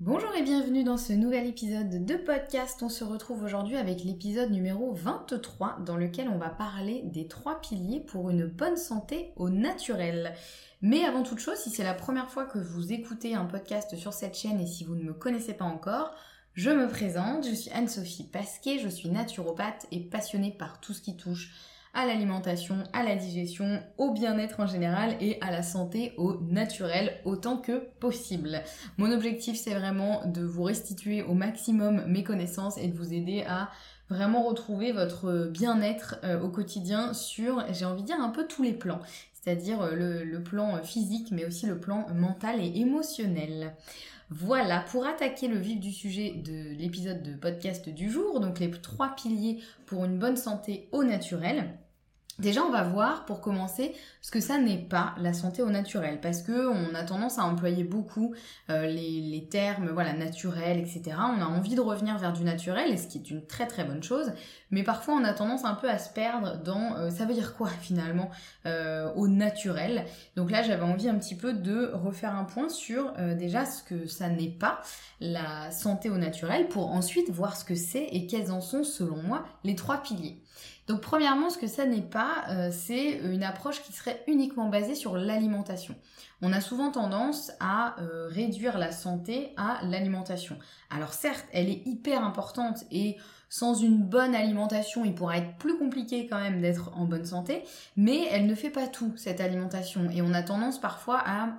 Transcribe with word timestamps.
Bonjour 0.00 0.34
et 0.34 0.42
bienvenue 0.42 0.84
dans 0.84 0.98
ce 0.98 1.14
nouvel 1.14 1.46
épisode 1.46 2.04
de 2.04 2.16
podcast. 2.16 2.82
On 2.82 2.90
se 2.90 3.02
retrouve 3.02 3.42
aujourd'hui 3.42 3.78
avec 3.78 4.04
l'épisode 4.04 4.50
numéro 4.50 4.92
23 4.92 5.78
dans 5.86 5.96
lequel 5.96 6.28
on 6.28 6.36
va 6.36 6.50
parler 6.50 7.00
des 7.06 7.28
trois 7.28 7.62
piliers 7.62 8.00
pour 8.00 8.28
une 8.28 8.44
bonne 8.44 8.76
santé 8.76 9.32
au 9.36 9.48
naturel. 9.48 10.34
Mais 10.82 11.02
avant 11.06 11.22
toute 11.22 11.38
chose, 11.38 11.56
si 11.56 11.70
c'est 11.70 11.82
la 11.82 11.94
première 11.94 12.30
fois 12.30 12.44
que 12.44 12.58
vous 12.58 12.92
écoutez 12.92 13.34
un 13.34 13.46
podcast 13.46 13.96
sur 13.96 14.12
cette 14.12 14.36
chaîne 14.36 14.60
et 14.60 14.66
si 14.66 14.84
vous 14.84 14.96
ne 14.96 15.02
me 15.02 15.14
connaissez 15.14 15.54
pas 15.54 15.64
encore, 15.64 16.14
je 16.52 16.68
me 16.68 16.88
présente, 16.88 17.46
je 17.48 17.54
suis 17.54 17.70
Anne-Sophie 17.70 18.28
Pasquet, 18.30 18.78
je 18.78 18.88
suis 18.90 19.08
naturopathe 19.08 19.86
et 19.92 20.00
passionnée 20.00 20.52
par 20.52 20.78
tout 20.78 20.92
ce 20.92 21.00
qui 21.00 21.16
touche 21.16 21.54
à 21.96 22.06
l'alimentation, 22.06 22.76
à 22.92 23.02
la 23.02 23.16
digestion, 23.16 23.82
au 23.96 24.12
bien-être 24.12 24.60
en 24.60 24.66
général 24.66 25.16
et 25.20 25.40
à 25.40 25.50
la 25.50 25.62
santé 25.62 26.12
au 26.18 26.36
naturel 26.42 27.14
autant 27.24 27.56
que 27.56 27.88
possible. 27.98 28.62
Mon 28.98 29.10
objectif 29.10 29.56
c'est 29.56 29.74
vraiment 29.74 30.20
de 30.26 30.42
vous 30.42 30.62
restituer 30.62 31.22
au 31.22 31.32
maximum 31.32 32.04
mes 32.06 32.22
connaissances 32.22 32.76
et 32.76 32.86
de 32.86 32.96
vous 32.96 33.14
aider 33.14 33.44
à 33.48 33.70
vraiment 34.10 34.44
retrouver 34.44 34.92
votre 34.92 35.48
bien-être 35.50 36.16
euh, 36.22 36.40
au 36.40 36.50
quotidien 36.50 37.14
sur, 37.14 37.64
j'ai 37.72 37.86
envie 37.86 38.02
de 38.02 38.06
dire, 38.06 38.20
un 38.20 38.28
peu 38.28 38.46
tous 38.46 38.62
les 38.62 38.74
plans. 38.74 39.00
C'est-à-dire 39.32 39.80
euh, 39.80 39.94
le, 39.94 40.24
le 40.24 40.42
plan 40.42 40.82
physique 40.84 41.28
mais 41.32 41.46
aussi 41.46 41.66
le 41.66 41.80
plan 41.80 42.06
mental 42.14 42.60
et 42.60 42.78
émotionnel. 42.78 43.74
Voilà, 44.28 44.80
pour 44.80 45.06
attaquer 45.06 45.46
le 45.48 45.56
vif 45.56 45.80
du 45.80 45.92
sujet 45.92 46.32
de 46.32 46.76
l'épisode 46.76 47.22
de 47.22 47.34
podcast 47.36 47.88
du 47.88 48.10
jour, 48.10 48.40
donc 48.40 48.58
les 48.58 48.70
trois 48.70 49.14
piliers 49.14 49.62
pour 49.86 50.04
une 50.04 50.18
bonne 50.18 50.36
santé 50.36 50.88
au 50.90 51.04
naturel. 51.04 51.78
Déjà, 52.38 52.62
on 52.62 52.70
va 52.70 52.82
voir 52.82 53.24
pour 53.24 53.40
commencer 53.40 53.94
ce 54.20 54.30
que 54.30 54.40
ça 54.40 54.58
n'est 54.58 54.76
pas 54.76 55.14
la 55.18 55.32
santé 55.32 55.62
au 55.62 55.70
naturel, 55.70 56.20
parce 56.20 56.42
que 56.42 56.68
on 56.68 56.94
a 56.94 57.02
tendance 57.02 57.38
à 57.38 57.44
employer 57.44 57.82
beaucoup 57.82 58.34
euh, 58.68 58.86
les, 58.86 59.48
termes, 59.50 59.88
voilà, 59.88 60.12
naturel, 60.12 60.78
etc. 60.78 61.16
On 61.16 61.40
a 61.40 61.46
envie 61.46 61.74
de 61.74 61.80
revenir 61.80 62.18
vers 62.18 62.34
du 62.34 62.44
naturel, 62.44 62.92
et 62.92 62.98
ce 62.98 63.08
qui 63.08 63.16
est 63.16 63.30
une 63.30 63.46
très 63.46 63.66
très 63.66 63.84
bonne 63.84 64.02
chose, 64.02 64.32
mais 64.70 64.82
parfois 64.82 65.14
on 65.14 65.24
a 65.24 65.32
tendance 65.32 65.64
un 65.64 65.74
peu 65.74 65.88
à 65.88 65.98
se 65.98 66.12
perdre 66.12 66.62
dans 66.62 66.96
euh, 66.96 67.08
ça 67.08 67.24
veut 67.24 67.32
dire 67.32 67.56
quoi 67.56 67.68
finalement 67.80 68.28
euh, 68.66 69.10
au 69.14 69.28
naturel. 69.28 70.04
Donc 70.36 70.50
là, 70.50 70.62
j'avais 70.62 70.82
envie 70.84 71.08
un 71.08 71.18
petit 71.18 71.36
peu 71.36 71.54
de 71.54 71.90
refaire 71.94 72.34
un 72.34 72.44
point 72.44 72.68
sur 72.68 73.14
déjà 73.38 73.64
ce 73.64 73.82
que 73.82 74.06
ça 74.06 74.28
n'est 74.28 74.50
pas 74.50 74.82
la 75.20 75.70
santé 75.70 76.10
au 76.10 76.18
naturel, 76.18 76.68
pour 76.68 76.90
ensuite 76.90 77.30
voir 77.30 77.56
ce 77.56 77.64
que 77.64 77.74
c'est 77.74 78.04
et 78.04 78.26
quels 78.26 78.52
en 78.52 78.60
sont 78.60 78.84
selon 78.84 79.22
moi 79.22 79.46
les 79.64 79.74
trois 79.74 80.02
piliers. 80.02 80.42
Donc 80.86 81.00
premièrement, 81.00 81.50
ce 81.50 81.58
que 81.58 81.66
ça 81.66 81.84
n'est 81.84 82.00
pas, 82.00 82.44
euh, 82.48 82.70
c'est 82.70 83.18
une 83.18 83.42
approche 83.42 83.82
qui 83.82 83.92
serait 83.92 84.22
uniquement 84.28 84.68
basée 84.68 84.94
sur 84.94 85.16
l'alimentation. 85.16 85.96
On 86.42 86.52
a 86.52 86.60
souvent 86.60 86.92
tendance 86.92 87.50
à 87.60 88.00
euh, 88.00 88.28
réduire 88.28 88.78
la 88.78 88.92
santé 88.92 89.52
à 89.56 89.80
l'alimentation. 89.84 90.58
Alors 90.90 91.12
certes, 91.12 91.46
elle 91.52 91.68
est 91.68 91.82
hyper 91.86 92.22
importante 92.22 92.84
et 92.92 93.16
sans 93.48 93.74
une 93.74 94.02
bonne 94.02 94.34
alimentation, 94.34 95.04
il 95.04 95.14
pourra 95.14 95.38
être 95.38 95.56
plus 95.56 95.78
compliqué 95.78 96.26
quand 96.28 96.40
même 96.40 96.60
d'être 96.60 96.90
en 96.96 97.04
bonne 97.04 97.24
santé, 97.24 97.62
mais 97.96 98.26
elle 98.30 98.46
ne 98.46 98.54
fait 98.54 98.70
pas 98.70 98.86
tout, 98.86 99.12
cette 99.16 99.40
alimentation. 99.40 100.10
Et 100.10 100.20
on 100.20 100.34
a 100.34 100.42
tendance 100.42 100.80
parfois 100.80 101.22
à 101.24 101.50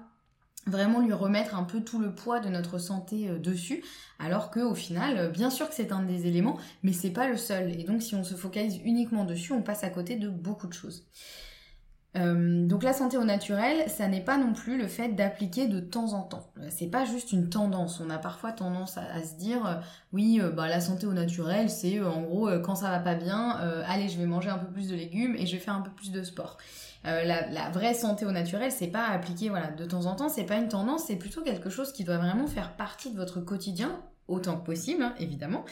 vraiment 0.68 1.00
lui 1.00 1.14
remettre 1.14 1.56
un 1.56 1.64
peu 1.64 1.82
tout 1.82 2.00
le 2.00 2.14
poids 2.14 2.40
de 2.40 2.50
notre 2.50 2.78
santé 2.78 3.30
euh, 3.30 3.40
dessus, 3.40 3.84
alors 4.20 4.52
que 4.52 4.60
au 4.60 4.76
final, 4.76 5.18
euh, 5.18 5.30
bien 5.30 5.50
sûr 5.50 5.70
que 5.70 5.76
c'est 5.76 5.92
un 5.92 6.04
des 6.04 6.28
éléments, 6.28 6.58
mais 6.84 6.94
c'est 6.94 7.12
pas 7.12 7.28
le 7.28 7.38
seul. 7.38 7.72
Et 7.80 7.84
donc 7.84 8.02
si 8.04 8.16
on 8.16 8.24
se 8.24 8.36
focalise 8.36 8.80
uniquement 8.84 9.26
dessus, 9.26 9.54
on 9.54 9.62
passe 9.62 9.84
à 9.84 9.90
côté 9.90 10.16
de 10.16 10.30
beaucoup 10.30 10.68
de 10.68 10.74
choses. 10.74 11.06
Euh, 12.18 12.66
donc 12.66 12.84
la 12.84 12.94
santé 12.94 13.18
au 13.18 13.24
naturel, 13.24 13.90
ça 13.90 14.08
n'est 14.08 14.24
pas 14.24 14.38
non 14.38 14.54
plus 14.54 14.78
le 14.78 14.88
fait 14.88 15.10
d'appliquer 15.10 15.68
de 15.68 15.80
temps 15.80 16.14
en 16.14 16.24
temps. 16.24 16.52
C'est 16.70 16.90
pas 16.90 17.06
juste 17.06 17.32
une 17.32 17.50
tendance. 17.50 18.02
On 18.06 18.10
a 18.10 18.18
parfois 18.18 18.52
tendance 18.52 18.98
à, 18.98 19.24
se 19.24 19.36
dire, 19.36 19.82
oui, 20.14 20.42
bah 20.56 20.68
la 20.68 20.82
santé 20.82 21.06
au 21.06 21.14
naturel, 21.14 21.70
c'est 21.70 22.02
en 22.02 22.22
gros 22.22 22.50
quand 22.64 22.76
ça 22.76 22.90
va 22.90 23.00
pas 23.00 23.16
bien, 23.16 23.52
allez, 23.88 24.10
je 24.10 24.18
vais 24.18 24.26
manger 24.26 24.50
un 24.50 24.58
peu 24.58 24.68
plus 24.68 24.90
de 24.90 24.96
légumes 24.96 25.36
et 25.36 25.46
je 25.46 25.54
vais 25.54 25.62
faire 25.62 25.76
un 25.76 25.82
peu 25.82 25.92
plus 25.92 26.12
de 26.12 26.24
sport. 26.24 26.58
Euh, 27.08 27.24
la, 27.24 27.70
vraie 27.70 27.94
santé 27.94 28.26
au 28.26 28.32
naturel, 28.32 28.72
c'est 28.72 28.88
pas 28.88 29.08
appliquer 29.08 29.50
voilà 29.50 29.68
de 29.68 29.86
temps 29.86 30.06
en 30.08 30.16
temps, 30.16 30.30
c'est 30.30 30.46
pas 30.46 30.58
une 30.58 30.68
tendance, 30.68 31.06
c'est 31.06 31.16
plutôt 31.16 31.42
quelque 31.42 31.70
chose 31.70 31.94
qui 31.94 32.04
doit 32.04 32.18
vraiment 32.18 32.48
faire 32.48 32.76
partie 32.76 33.12
de 33.12 33.16
votre 33.16 33.40
quotidien 33.40 34.02
autant 34.28 34.58
que 34.58 34.66
possible, 34.66 35.04
hein, 35.04 35.14
évidemment, 35.20 35.64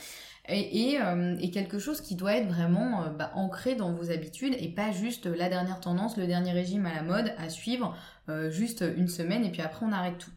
euh, 0.49 1.35
et, 1.39 1.51
quelque 1.51 1.79
chose 1.79 2.01
qui 2.01 2.15
doit 2.15 2.35
être 2.35 2.47
vraiment 2.47 3.03
euh, 3.03 3.09
bah, 3.09 3.31
ancré 3.35 3.75
dans 3.75 3.91
vos 3.93 4.11
habitudes 4.11 4.55
et 4.59 4.67
pas 4.67 4.91
juste 4.91 5.25
la 5.25 5.49
dernière 5.49 5.79
tendance, 5.79 6.17
le 6.17 6.27
dernier 6.27 6.51
régime 6.51 6.85
à 6.85 6.93
la 6.93 7.01
mode 7.01 7.33
à 7.37 7.49
suivre 7.49 7.95
juste 8.49 8.83
une 8.97 9.07
semaine 9.07 9.45
et 9.45 9.51
puis 9.51 9.61
après 9.61 9.85
on 9.85 9.91
arrête 9.91 10.17
tout. 10.17 10.31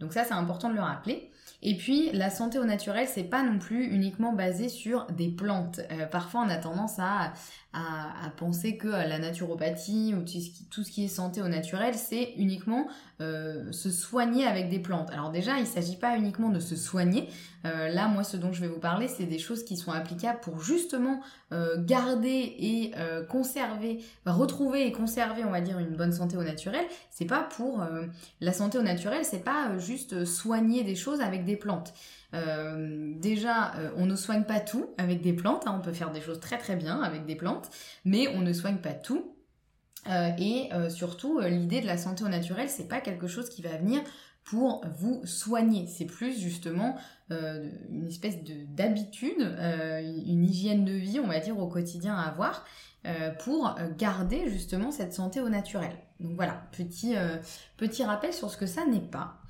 Donc 0.00 0.12
ça 0.12 0.24
c'est 0.24 0.34
important 0.34 0.68
de 0.68 0.74
le 0.74 0.80
rappeler. 0.80 1.30
Et 1.62 1.76
puis 1.76 2.10
la 2.12 2.28
santé 2.28 2.58
au 2.58 2.64
naturel, 2.64 3.06
c'est 3.06 3.22
pas 3.22 3.44
non 3.44 3.60
plus 3.60 3.84
uniquement 3.84 4.32
basé 4.32 4.68
sur 4.68 5.06
des 5.12 5.28
plantes. 5.28 5.80
parfois 6.10 6.42
on 6.44 6.48
a 6.48 6.56
tendance 6.56 6.98
à, 6.98 7.32
à, 7.72 8.32
penser 8.36 8.76
que 8.76 8.88
la 8.88 9.18
naturopathie 9.18 10.14
ou 10.14 10.22
tout 10.70 10.82
ce 10.82 10.90
qui, 10.90 11.04
est 11.04 11.08
santé 11.08 11.40
au 11.42 11.48
naturel, 11.48 11.94
c'est 11.94 12.32
uniquement 12.36 12.88
euh, 13.20 13.70
se 13.70 13.90
soigner 13.90 14.44
avec 14.44 14.68
des 14.70 14.78
plantes. 14.78 15.10
Alors 15.10 15.30
déjà, 15.30 15.56
il 15.58 15.62
ne 15.62 15.66
s'agit 15.66 15.96
pas 15.96 16.16
uniquement 16.16 16.48
de 16.48 16.58
se 16.58 16.74
soigner. 16.74 17.28
Euh, 17.66 17.88
là, 17.88 18.08
moi, 18.08 18.24
ce 18.24 18.36
dont 18.36 18.52
je 18.52 18.60
vais 18.60 18.68
vous 18.68 18.80
parler, 18.80 19.08
c'est 19.08 19.24
des 19.24 19.38
choses 19.38 19.64
qui 19.64 19.76
sont 19.76 19.92
applicables 19.92 20.40
pour 20.40 20.60
justement 20.60 21.20
euh, 21.52 21.76
garder 21.78 22.54
et 22.58 22.92
conserver, 23.28 24.00
retrouver 24.26 24.86
et 24.86 24.92
conserver, 24.92 25.44
on 25.44 25.50
va 25.50 25.60
dire, 25.60 25.78
une 25.78 25.96
bonne 25.96 26.12
santé 26.12 26.36
au 26.36 26.42
naturel. 26.42 26.84
C'est 27.10 27.26
pas 27.26 27.42
pour 27.42 27.84
la 28.40 28.52
santé 28.52 28.78
au 28.78 28.82
naturel, 28.82 29.24
c'est 29.24 29.44
pas 29.44 29.78
juste 29.78 30.24
soigner 30.24 30.82
des 30.82 30.96
choses 30.96 31.20
avec 31.20 31.44
des 31.44 31.56
plantes. 31.56 31.92
Euh, 32.34 33.12
déjà, 33.16 33.74
euh, 33.76 33.90
on 33.96 34.06
ne 34.06 34.16
soigne 34.16 34.44
pas 34.44 34.60
tout 34.60 34.90
avec 34.98 35.20
des 35.20 35.32
plantes, 35.32 35.66
hein. 35.66 35.76
on 35.78 35.82
peut 35.82 35.92
faire 35.92 36.12
des 36.12 36.20
choses 36.20 36.40
très 36.40 36.58
très 36.58 36.76
bien 36.76 37.00
avec 37.00 37.26
des 37.26 37.34
plantes, 37.34 37.70
mais 38.04 38.28
on 38.28 38.40
ne 38.40 38.52
soigne 38.52 38.78
pas 38.78 38.94
tout. 38.94 39.36
Euh, 40.08 40.30
et 40.38 40.70
surtout, 40.88 41.40
l'idée 41.40 41.80
de 41.80 41.86
la 41.86 41.98
santé 41.98 42.24
au 42.24 42.28
naturel, 42.28 42.68
c'est 42.68 42.88
pas 42.88 43.00
quelque 43.00 43.26
chose 43.26 43.50
qui 43.50 43.60
va 43.60 43.76
venir 43.76 44.00
pour 44.44 44.82
vous 44.98 45.20
soigner. 45.26 45.86
C'est 45.86 46.06
plus 46.06 46.40
justement 46.40 46.96
une 47.28 48.06
espèce 48.08 48.36
d'habitude, 48.68 49.40
une 49.40 50.44
hygiène 50.44 50.86
de 50.86 50.92
vie, 50.92 51.20
on 51.20 51.26
va 51.26 51.38
dire, 51.38 51.58
au 51.58 51.68
quotidien 51.68 52.16
à 52.16 52.22
avoir. 52.22 52.64
pour 53.40 53.76
garder 53.98 54.48
justement 54.48 54.90
cette 54.90 55.12
santé 55.12 55.42
au 55.42 55.50
naturel. 55.50 55.92
Donc 56.18 56.34
voilà, 56.34 56.62
petit, 56.72 57.14
petit 57.76 58.02
rappel 58.02 58.32
sur 58.32 58.50
ce 58.50 58.56
que 58.56 58.66
ça 58.66 58.86
n'est 58.86 59.00
pas. 59.00 59.42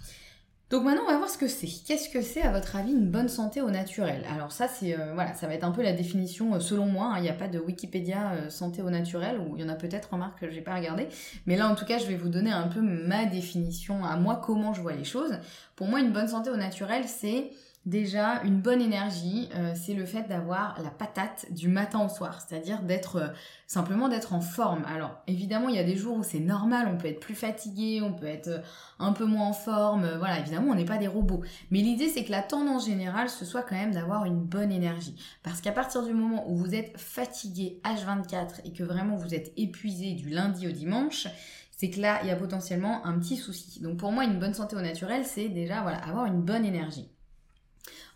Donc 0.71 0.85
maintenant, 0.85 1.03
on 1.09 1.11
va 1.11 1.19
voir 1.19 1.29
ce 1.29 1.37
que 1.37 1.49
c'est. 1.49 1.67
Qu'est-ce 1.85 2.09
que 2.09 2.23
c'est, 2.23 2.43
à 2.43 2.53
votre 2.53 2.77
avis, 2.77 2.93
une 2.93 3.11
bonne 3.11 3.29
santé 3.29 3.61
au 3.61 3.71
naturel? 3.71 4.25
Alors 4.33 4.53
ça, 4.53 4.69
c'est 4.69 4.97
euh, 4.97 5.15
voilà, 5.15 5.35
ça 5.35 5.49
va 5.49 5.55
être 5.55 5.65
un 5.65 5.73
peu 5.73 5.83
la 5.83 5.93
définition 5.93 6.55
euh, 6.55 6.61
selon 6.61 6.87
moi. 6.87 7.07
Hein. 7.07 7.19
Il 7.19 7.23
n'y 7.23 7.29
a 7.29 7.35
pas 7.35 7.49
de 7.49 7.59
Wikipédia 7.59 8.35
euh, 8.35 8.51
santé 8.51 8.81
au 8.81 8.89
naturel, 8.89 9.41
ou 9.41 9.57
il 9.57 9.63
y 9.63 9.65
en 9.65 9.69
a 9.69 9.75
peut-être, 9.75 10.11
remarque, 10.13 10.39
que 10.39 10.49
j'ai 10.49 10.61
pas 10.61 10.77
regardé. 10.77 11.09
Mais 11.47 11.57
là, 11.57 11.69
en 11.69 11.75
tout 11.75 11.85
cas, 11.85 11.99
je 11.99 12.07
vais 12.07 12.15
vous 12.15 12.29
donner 12.29 12.53
un 12.53 12.69
peu 12.69 12.81
ma 12.81 13.25
définition 13.25 14.05
à 14.05 14.15
moi, 14.15 14.41
comment 14.45 14.73
je 14.73 14.81
vois 14.81 14.93
les 14.93 15.03
choses. 15.03 15.39
Pour 15.75 15.89
moi, 15.89 15.99
une 15.99 16.13
bonne 16.13 16.29
santé 16.29 16.51
au 16.51 16.57
naturel, 16.57 17.03
c'est 17.09 17.51
Déjà, 17.87 18.43
une 18.45 18.61
bonne 18.61 18.83
énergie, 18.83 19.49
euh, 19.55 19.73
c'est 19.75 19.95
le 19.95 20.05
fait 20.05 20.29
d'avoir 20.29 20.79
la 20.83 20.91
patate 20.91 21.47
du 21.51 21.67
matin 21.69 22.05
au 22.05 22.11
soir, 22.11 22.39
c'est-à-dire 22.47 22.83
d'être 22.83 23.17
euh, 23.17 23.29
simplement 23.67 24.11
d'être 24.11 24.35
en 24.35 24.43
forme. 24.43 24.85
Alors, 24.85 25.23
évidemment, 25.27 25.71
il 25.71 25.77
y 25.77 25.79
a 25.79 25.85
des 25.85 25.97
jours 25.97 26.19
où 26.19 26.23
c'est 26.23 26.41
normal, 26.41 26.89
on 26.93 26.99
peut 26.99 27.09
être 27.09 27.21
plus 27.21 27.35
fatigué, 27.35 28.03
on 28.03 28.13
peut 28.13 28.27
être 28.27 28.49
euh, 28.49 28.59
un 28.99 29.15
peu 29.15 29.25
moins 29.25 29.49
en 29.49 29.53
forme, 29.55 30.07
voilà, 30.19 30.39
évidemment, 30.41 30.73
on 30.73 30.75
n'est 30.75 30.85
pas 30.85 30.99
des 30.99 31.09
robots. 31.09 31.41
Mais 31.71 31.79
l'idée, 31.79 32.11
c'est 32.11 32.23
que 32.23 32.31
la 32.31 32.43
tendance 32.43 32.85
générale, 32.85 33.31
ce 33.31 33.47
soit 33.47 33.63
quand 33.63 33.77
même 33.77 33.95
d'avoir 33.95 34.27
une 34.27 34.41
bonne 34.41 34.73
énergie. 34.73 35.17
Parce 35.43 35.63
qu'à 35.63 35.73
partir 35.73 36.05
du 36.05 36.13
moment 36.13 36.51
où 36.51 36.57
vous 36.57 36.75
êtes 36.75 37.01
fatigué 37.01 37.81
H24 37.85 38.61
et 38.67 38.73
que 38.75 38.85
vraiment 38.85 39.17
vous 39.17 39.35
êtes 39.35 39.55
épuisé 39.57 40.13
du 40.13 40.29
lundi 40.29 40.69
au 40.69 40.73
dimanche, 40.73 41.29
c'est 41.79 41.89
que 41.89 41.99
là, 41.99 42.21
il 42.23 42.29
y 42.29 42.31
a 42.31 42.37
potentiellement 42.37 43.07
un 43.07 43.19
petit 43.19 43.39
souci. 43.39 43.81
Donc 43.81 43.97
pour 43.97 44.13
moi, 44.13 44.25
une 44.25 44.39
bonne 44.39 44.53
santé 44.53 44.77
au 44.77 44.83
naturel, 44.83 45.25
c'est 45.25 45.49
déjà 45.49 45.81
voilà, 45.81 45.97
avoir 46.05 46.27
une 46.27 46.43
bonne 46.43 46.67
énergie. 46.67 47.09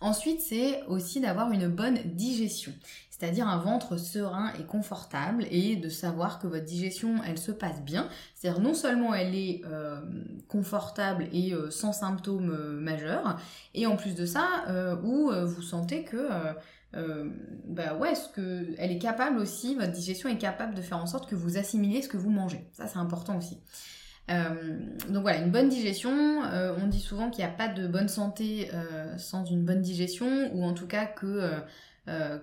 Ensuite, 0.05 0.43
c'est 0.43 0.83
aussi 0.83 1.19
d'avoir 1.19 1.51
une 1.51 1.67
bonne 1.67 1.99
digestion, 2.05 2.75
c'est-à-dire 3.09 3.49
un 3.49 3.57
ventre 3.57 3.97
serein 3.97 4.53
et 4.61 4.65
confortable 4.65 5.47
et 5.51 5.77
de 5.77 5.89
savoir 5.89 6.39
que 6.39 6.47
votre 6.47 6.67
digestion, 6.67 7.23
elle 7.27 7.39
se 7.39 7.53
passe 7.53 7.81
bien. 7.81 8.11
C'est-à-dire 8.35 8.61
non 8.61 8.75
seulement 8.75 9.15
elle 9.15 9.35
est 9.35 9.63
euh, 9.65 10.03
confortable 10.47 11.27
et 11.33 11.55
euh, 11.55 11.71
sans 11.71 11.95
symptômes 11.95 12.51
euh, 12.51 12.79
majeurs, 12.79 13.39
et 13.73 13.87
en 13.87 13.97
plus 13.97 14.15
de 14.15 14.27
ça, 14.27 14.67
où 15.03 15.31
vous 15.33 15.63
sentez 15.63 16.05
que 16.05 16.29
bah 17.67 17.95
ouais, 17.95 18.13
est 18.77 18.99
capable 18.99 19.39
aussi, 19.39 19.75
votre 19.75 19.93
digestion 19.93 20.29
est 20.29 20.37
capable 20.37 20.75
de 20.75 20.83
faire 20.83 20.99
en 20.99 21.07
sorte 21.07 21.31
que 21.31 21.35
vous 21.35 21.57
assimilez 21.57 22.03
ce 22.03 22.09
que 22.11 22.19
vous 22.19 22.31
mangez. 22.31 22.69
Ça, 22.73 22.87
c'est 22.89 22.99
important 22.99 23.39
aussi. 23.39 23.59
Euh, 24.31 24.79
donc 25.09 25.23
voilà, 25.23 25.39
une 25.39 25.51
bonne 25.51 25.69
digestion. 25.69 26.45
Euh, 26.45 26.75
on 26.83 26.87
dit 26.87 27.01
souvent 27.01 27.31
qu'il 27.31 27.45
n'y 27.45 27.51
a 27.51 27.55
pas 27.55 27.69
de 27.69 27.87
bonne 27.87 28.09
santé 28.09 28.71
euh, 28.73 29.17
sans 29.19 29.45
une 29.45 29.65
bonne 29.65 29.83
digestion, 29.83 30.51
ou 30.55 30.65
en 30.65 30.73
tout 30.73 30.87
cas 30.87 31.07
que 31.07 31.51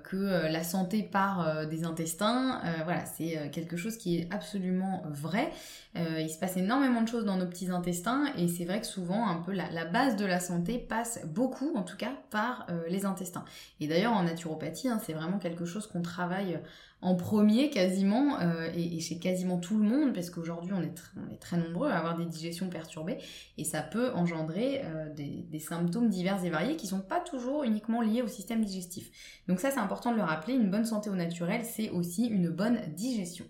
que 0.04 0.48
la 0.51 0.63
santé 0.63 1.04
part 1.04 1.68
des 1.68 1.83
intestins. 1.83 2.60
voilà, 2.83 3.06
c'est 3.06 3.51
quelque 3.51 3.78
chose 3.78 3.95
qui 3.95 4.18
est 4.18 4.28
absolument 4.33 5.04
vrai. 5.06 5.51
il 5.94 6.31
se 6.31 6.39
passe 6.39 6.57
énormément 6.57 7.04
de 7.04 7.07
choses 7.07 7.25
dans 7.25 7.38
nos 7.38 7.45
petits 7.45 7.69
intestins 7.69 8.25
et 8.36 8.48
c'est 8.48 8.66
vrai 8.66 8.81
que 8.81 8.88
souvent 8.88 9.30
un 9.30 9.36
peu 9.36 9.51
la, 9.51 9.86
base 9.86 10.16
de 10.16 10.25
la 10.25 10.39
santé 10.39 10.80
passe 10.80 11.19
beaucoup, 11.28 11.75
en 11.75 11.83
tout 11.83 11.95
cas, 11.95 12.13
par 12.31 12.66
les 12.89 13.06
intestins. 13.06 13.45
Et 13.80 13.88
d'ailleurs 13.88 14.13
en 14.13 14.24
naturopathie, 14.24 14.88
hein, 14.88 15.00
c'est 15.06 15.13
vraiment 15.13 15.38
quelque 15.38 15.66
chose 15.66 15.86
qu'on 15.86 16.01
travaille 16.01 16.60
en 17.01 17.15
premier 17.15 17.69
quasiment, 17.69 18.39
euh, 18.39 18.69
et, 18.75 19.00
chez 19.00 19.18
quasiment 19.18 19.57
tout 19.57 19.77
le 19.77 19.83
monde, 19.83 20.13
parce 20.13 20.30
qu'aujourd'hui 20.30 20.71
on, 20.74 20.81
est 20.81 21.01
on 21.18 21.33
est 21.33 21.38
très 21.38 21.57
nombreux 21.57 21.89
à 21.89 21.98
avoir 21.98 22.18
des 22.18 22.25
digestions 22.25 22.69
perturbées, 22.69 23.18
et 23.57 23.63
ça 23.63 23.81
peut 23.81 24.12
engendrer 24.13 24.81
euh, 24.83 25.12
des, 25.13 25.45
des, 25.50 25.59
symptômes 25.59 26.09
divers 26.09 26.44
et 26.45 26.50
variés 26.50 26.75
qui 26.75 26.88
sont 26.88 27.01
pas 27.01 27.19
toujours 27.19 27.63
uniquement 27.63 28.01
liés 28.01 28.21
au 28.21 28.27
système 28.27 28.63
digestif. 28.63 29.09
Donc 29.48 29.59
ça 29.59 29.71
c'est 29.71 29.80
important 29.80 30.12
de 30.12 30.18
le 30.18 30.24
rappeler, 30.24 30.53
une 30.53 30.69
bonne 30.69 30.86
santé 30.86 31.09
au 31.09 31.15
naturel, 31.15 31.65
c'est 31.65 31.89
aussi 31.89 32.27
une 32.27 32.50
bonne 32.50 32.80
digestion. 32.95 33.45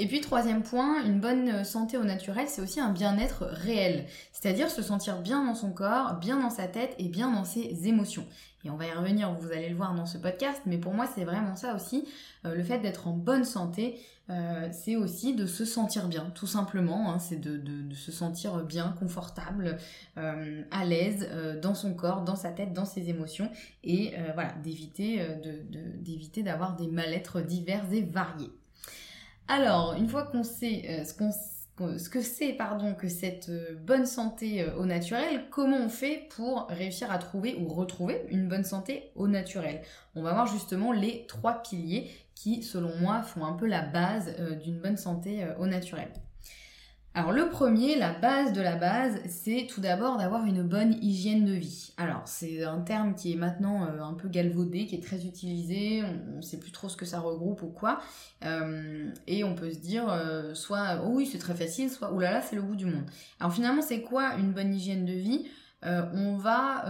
Et 0.00 0.06
puis 0.06 0.22
troisième 0.22 0.62
point, 0.62 1.04
une 1.04 1.20
bonne 1.20 1.62
santé 1.62 1.98
au 1.98 2.04
naturel, 2.04 2.46
c'est 2.48 2.62
aussi 2.62 2.80
un 2.80 2.90
bien-être 2.90 3.44
réel, 3.44 4.06
c'est-à-dire 4.32 4.70
se 4.70 4.80
sentir 4.80 5.20
bien 5.20 5.44
dans 5.44 5.54
son 5.54 5.72
corps, 5.72 6.14
bien 6.14 6.40
dans 6.40 6.48
sa 6.48 6.66
tête 6.68 6.94
et 6.98 7.08
bien 7.08 7.30
dans 7.30 7.44
ses 7.44 7.86
émotions. 7.86 8.24
Et 8.64 8.70
on 8.70 8.76
va 8.76 8.86
y 8.86 8.92
revenir, 8.92 9.30
vous 9.34 9.52
allez 9.52 9.68
le 9.68 9.76
voir 9.76 9.94
dans 9.94 10.06
ce 10.06 10.16
podcast, 10.16 10.62
mais 10.64 10.78
pour 10.78 10.94
moi 10.94 11.06
c'est 11.14 11.24
vraiment 11.24 11.54
ça 11.54 11.74
aussi, 11.74 12.08
euh, 12.46 12.54
le 12.54 12.62
fait 12.62 12.78
d'être 12.78 13.08
en 13.08 13.12
bonne 13.12 13.44
santé, 13.44 14.00
euh, 14.30 14.70
c'est 14.72 14.96
aussi 14.96 15.34
de 15.34 15.44
se 15.44 15.66
sentir 15.66 16.08
bien, 16.08 16.32
tout 16.34 16.46
simplement, 16.46 17.12
hein. 17.12 17.18
c'est 17.18 17.38
de, 17.38 17.94
se 17.94 18.10
sentir 18.10 18.64
bien, 18.64 18.96
confortable, 18.98 19.76
euh, 20.16 20.62
à 20.70 20.86
l'aise 20.86 21.28
dans 21.60 21.74
son 21.74 21.92
corps, 21.92 22.22
dans 22.22 22.36
sa 22.36 22.52
tête, 22.52 22.72
dans 22.72 22.86
ses 22.86 23.10
émotions, 23.10 23.50
et 23.84 24.14
voilà, 24.32 24.52
d'éviter 24.62 25.26
d'éviter 25.98 26.42
d'avoir 26.42 26.74
des 26.74 26.86
mal-être 26.86 27.42
divers 27.42 27.84
et 27.92 28.00
variés. 28.00 28.50
Alors, 29.52 29.94
une 29.94 30.08
fois 30.08 30.22
qu'on 30.22 30.44
sait 30.44 31.04
ce 31.04 31.12
qu'on 31.12 31.32
ce 31.98 32.08
que 32.08 32.20
c'est 32.20 32.56
que 32.94 33.08
cette 33.08 33.48
euh, 33.48 33.74
bonne 33.74 34.06
santé 34.06 34.62
euh, 34.62 34.76
au 34.76 34.84
naturel, 34.84 35.44
comment 35.50 35.78
on 35.78 35.88
fait 35.88 36.28
pour 36.36 36.66
réussir 36.68 37.10
à 37.10 37.18
trouver 37.18 37.56
ou 37.58 37.68
retrouver 37.68 38.22
une 38.28 38.48
bonne 38.48 38.64
santé 38.64 39.10
au 39.14 39.28
naturel? 39.28 39.80
On 40.14 40.22
va 40.22 40.32
voir 40.32 40.46
justement 40.46 40.92
les 40.92 41.24
trois 41.26 41.62
piliers 41.62 42.10
qui 42.34 42.62
selon 42.62 42.94
moi 42.96 43.22
font 43.22 43.44
un 43.44 43.54
peu 43.54 43.66
la 43.66 43.82
base 43.82 44.34
euh, 44.38 44.54
d'une 44.56 44.78
bonne 44.78 44.96
santé 44.96 45.46
au 45.58 45.66
naturel. 45.66 46.08
Alors 47.12 47.32
le 47.32 47.48
premier, 47.48 47.96
la 47.96 48.12
base 48.12 48.52
de 48.52 48.60
la 48.60 48.76
base, 48.76 49.20
c'est 49.26 49.66
tout 49.68 49.80
d'abord 49.80 50.16
d'avoir 50.16 50.44
une 50.44 50.62
bonne 50.62 50.94
hygiène 51.02 51.44
de 51.44 51.54
vie. 51.54 51.92
Alors 51.96 52.22
c'est 52.26 52.62
un 52.62 52.80
terme 52.82 53.16
qui 53.16 53.32
est 53.32 53.36
maintenant 53.36 53.84
euh, 53.84 54.00
un 54.00 54.14
peu 54.14 54.28
galvaudé, 54.28 54.86
qui 54.86 54.94
est 54.94 55.02
très 55.02 55.26
utilisé, 55.26 56.04
on 56.32 56.36
ne 56.36 56.40
sait 56.40 56.60
plus 56.60 56.70
trop 56.70 56.88
ce 56.88 56.96
que 56.96 57.04
ça 57.04 57.18
regroupe 57.18 57.62
ou 57.62 57.68
quoi, 57.68 58.00
euh, 58.44 59.10
et 59.26 59.42
on 59.42 59.56
peut 59.56 59.72
se 59.72 59.78
dire 59.80 60.08
euh, 60.08 60.54
soit 60.54 61.02
oh 61.04 61.08
oui 61.14 61.26
c'est 61.26 61.38
très 61.38 61.54
facile, 61.54 61.90
soit 61.90 62.12
oulala 62.12 62.38
là, 62.38 62.42
c'est 62.42 62.54
le 62.54 62.62
bout 62.62 62.76
du 62.76 62.86
monde. 62.86 63.04
Alors 63.40 63.52
finalement 63.52 63.82
c'est 63.82 64.02
quoi 64.02 64.36
une 64.36 64.52
bonne 64.52 64.72
hygiène 64.72 65.04
de 65.04 65.12
vie? 65.12 65.48
On, 65.82 66.36
va, 66.36 66.84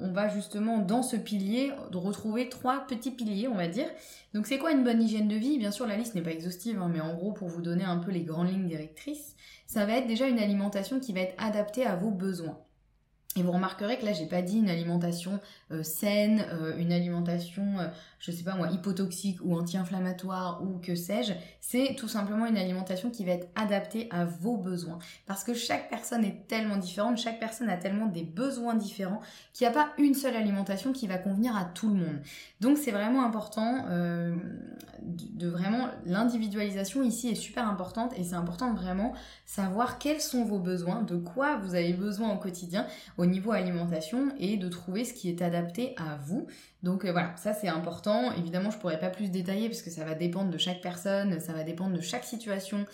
on 0.00 0.12
va 0.12 0.28
justement 0.28 0.78
dans 0.78 1.02
ce 1.02 1.16
pilier 1.16 1.72
retrouver 1.92 2.48
trois 2.48 2.86
petits 2.86 3.10
piliers, 3.10 3.48
on 3.48 3.56
va 3.56 3.68
dire. 3.68 3.88
Donc 4.34 4.46
c'est 4.46 4.58
quoi 4.58 4.72
une 4.72 4.84
bonne 4.84 5.02
hygiène 5.02 5.28
de 5.28 5.36
vie? 5.36 5.58
Bien 5.58 5.70
sûr 5.70 5.86
la 5.86 5.96
liste 5.96 6.14
n'est 6.14 6.22
pas 6.22 6.30
exhaustive, 6.30 6.80
hein, 6.80 6.90
mais 6.92 7.00
en 7.00 7.14
gros 7.14 7.32
pour 7.32 7.48
vous 7.48 7.62
donner 7.62 7.84
un 7.84 7.98
peu 7.98 8.10
les 8.10 8.22
grandes 8.22 8.50
lignes 8.50 8.68
directrices 8.68 9.34
ça 9.66 9.86
va 9.86 9.94
être 9.94 10.06
déjà 10.06 10.28
une 10.28 10.38
alimentation 10.38 11.00
qui 11.00 11.12
va 11.12 11.20
être 11.20 11.34
adaptée 11.38 11.84
à 11.84 11.96
vos 11.96 12.10
besoins. 12.10 12.58
Et 13.36 13.42
vous 13.42 13.50
remarquerez 13.50 13.98
que 13.98 14.04
là, 14.04 14.12
j'ai 14.12 14.26
pas 14.26 14.42
dit 14.42 14.58
une 14.58 14.68
alimentation 14.68 15.40
euh, 15.72 15.82
saine, 15.82 16.44
euh, 16.52 16.76
une 16.78 16.92
alimentation, 16.92 17.80
euh, 17.80 17.88
je 18.20 18.30
sais 18.30 18.44
pas 18.44 18.54
moi, 18.54 18.70
hypotoxique 18.70 19.38
ou 19.42 19.58
anti-inflammatoire 19.58 20.62
ou 20.62 20.78
que 20.78 20.94
sais-je. 20.94 21.32
C'est 21.60 21.96
tout 21.98 22.06
simplement 22.06 22.46
une 22.46 22.56
alimentation 22.56 23.10
qui 23.10 23.24
va 23.24 23.32
être 23.32 23.48
adaptée 23.56 24.06
à 24.12 24.24
vos 24.24 24.56
besoins. 24.56 25.00
Parce 25.26 25.42
que 25.42 25.52
chaque 25.52 25.90
personne 25.90 26.24
est 26.24 26.46
tellement 26.46 26.76
différente, 26.76 27.18
chaque 27.18 27.40
personne 27.40 27.68
a 27.68 27.76
tellement 27.76 28.06
des 28.06 28.22
besoins 28.22 28.76
différents 28.76 29.20
qu'il 29.52 29.66
n'y 29.66 29.72
a 29.72 29.74
pas 29.74 29.88
une 29.98 30.14
seule 30.14 30.36
alimentation 30.36 30.92
qui 30.92 31.08
va 31.08 31.18
convenir 31.18 31.56
à 31.56 31.64
tout 31.64 31.88
le 31.88 31.94
monde. 31.94 32.20
Donc 32.60 32.78
c'est 32.78 32.92
vraiment 32.92 33.24
important 33.24 33.84
de, 35.02 35.48
vraiment 35.48 35.73
l'individualisation 36.06 37.02
ici 37.02 37.28
est 37.28 37.34
super 37.34 37.68
importante 37.68 38.12
et 38.16 38.24
c'est 38.24 38.34
important 38.34 38.74
vraiment 38.74 39.14
savoir 39.46 39.98
quels 39.98 40.20
sont 40.20 40.44
vos 40.44 40.58
besoins, 40.58 41.02
de 41.02 41.16
quoi 41.16 41.56
vous 41.56 41.74
avez 41.74 41.92
besoin 41.92 42.32
au 42.32 42.38
quotidien 42.38 42.86
au 43.18 43.26
niveau 43.26 43.52
alimentation 43.52 44.32
et 44.38 44.56
de 44.56 44.68
trouver 44.68 45.04
ce 45.04 45.14
qui 45.14 45.28
est 45.28 45.42
adapté 45.42 45.94
à 45.96 46.16
vous. 46.16 46.46
Donc 46.82 47.04
euh, 47.04 47.12
voilà, 47.12 47.34
ça 47.36 47.52
c'est 47.52 47.68
important. 47.68 48.32
Évidemment, 48.32 48.70
je 48.70 48.78
pourrais 48.78 48.98
pas 48.98 49.10
plus 49.10 49.30
détailler 49.30 49.68
parce 49.68 49.82
que 49.82 49.90
ça 49.90 50.04
va 50.04 50.14
dépendre 50.14 50.50
de 50.50 50.58
chaque 50.58 50.80
personne, 50.80 51.40
ça 51.40 51.52
va 51.52 51.62
dépendre 51.62 51.96
de 51.96 52.02
chaque 52.02 52.24
situation 52.24 52.86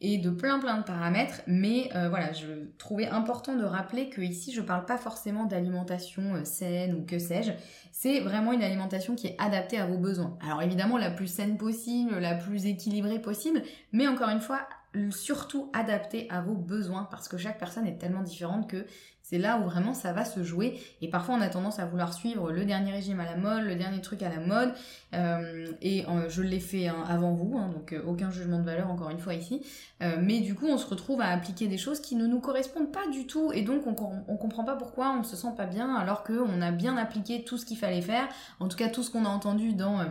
et 0.00 0.18
de 0.18 0.30
plein 0.30 0.58
plein 0.58 0.78
de 0.78 0.82
paramètres, 0.84 1.40
mais 1.46 1.90
euh, 1.94 2.08
voilà, 2.08 2.32
je 2.32 2.46
trouvais 2.78 3.06
important 3.06 3.56
de 3.56 3.64
rappeler 3.64 4.10
que 4.10 4.20
ici 4.20 4.52
je 4.52 4.60
parle 4.60 4.84
pas 4.84 4.98
forcément 4.98 5.44
d'alimentation 5.44 6.34
euh, 6.34 6.44
saine 6.44 6.94
ou 6.94 7.06
que 7.06 7.18
sais-je, 7.18 7.52
c'est 7.92 8.20
vraiment 8.20 8.52
une 8.52 8.62
alimentation 8.62 9.14
qui 9.14 9.28
est 9.28 9.36
adaptée 9.38 9.78
à 9.78 9.86
vos 9.86 9.98
besoins. 9.98 10.38
Alors 10.44 10.62
évidemment 10.62 10.98
la 10.98 11.10
plus 11.10 11.28
saine 11.28 11.56
possible, 11.56 12.18
la 12.18 12.34
plus 12.34 12.66
équilibrée 12.66 13.20
possible, 13.20 13.62
mais 13.92 14.06
encore 14.06 14.28
une 14.28 14.40
fois 14.40 14.68
surtout 15.10 15.70
adaptée 15.72 16.26
à 16.30 16.40
vos 16.40 16.54
besoins 16.54 17.06
parce 17.10 17.28
que 17.28 17.36
chaque 17.36 17.58
personne 17.58 17.86
est 17.86 17.98
tellement 17.98 18.22
différente 18.22 18.68
que 18.68 18.86
c'est 19.28 19.38
là 19.38 19.58
où 19.58 19.64
vraiment 19.64 19.92
ça 19.92 20.12
va 20.12 20.24
se 20.24 20.44
jouer. 20.44 20.80
Et 21.02 21.10
parfois 21.10 21.34
on 21.34 21.40
a 21.40 21.48
tendance 21.48 21.80
à 21.80 21.84
vouloir 21.84 22.14
suivre 22.14 22.52
le 22.52 22.64
dernier 22.64 22.92
régime 22.92 23.18
à 23.18 23.24
la 23.24 23.36
mode, 23.36 23.64
le 23.64 23.74
dernier 23.74 24.00
truc 24.00 24.22
à 24.22 24.28
la 24.28 24.38
mode. 24.38 24.72
Euh, 25.14 25.72
et 25.82 26.06
euh, 26.06 26.28
je 26.28 26.42
l'ai 26.42 26.60
fait 26.60 26.86
hein, 26.86 27.02
avant 27.08 27.32
vous, 27.32 27.58
hein, 27.58 27.68
donc 27.74 27.92
euh, 27.92 28.02
aucun 28.06 28.30
jugement 28.30 28.60
de 28.60 28.64
valeur 28.64 28.88
encore 28.88 29.10
une 29.10 29.18
fois 29.18 29.34
ici. 29.34 29.62
mais 30.00 30.40
du 30.40 30.54
coup 30.54 30.66
on 30.68 30.78
se 30.78 30.86
retrouve 30.86 31.20
à 31.20 31.28
appliquer 31.30 31.66
des 31.66 31.78
choses 31.78 32.00
qui 32.00 32.14
ne 32.14 32.26
nous 32.26 32.38
correspondent 32.38 32.92
pas 32.92 33.08
du 33.08 33.26
tout. 33.26 33.50
Et 33.52 33.62
donc 33.62 33.86
on, 33.88 33.96
on 34.28 34.36
comprend 34.36 34.62
pas 34.62 34.76
pourquoi 34.76 35.16
on 35.18 35.24
se 35.24 35.34
sent 35.34 35.54
pas 35.56 35.66
bien 35.66 35.96
alors 35.96 36.22
qu'on 36.22 36.62
a 36.62 36.70
bien 36.70 36.96
appliqué 36.96 37.42
tout 37.42 37.58
ce 37.58 37.66
qu'il 37.66 37.78
fallait 37.78 38.02
faire. 38.02 38.28
En 38.60 38.68
tout 38.68 38.76
cas 38.76 38.88
tout 38.88 39.02
ce 39.02 39.10
qu'on 39.10 39.24
a 39.24 39.28
entendu 39.28 39.72
dans 39.72 40.04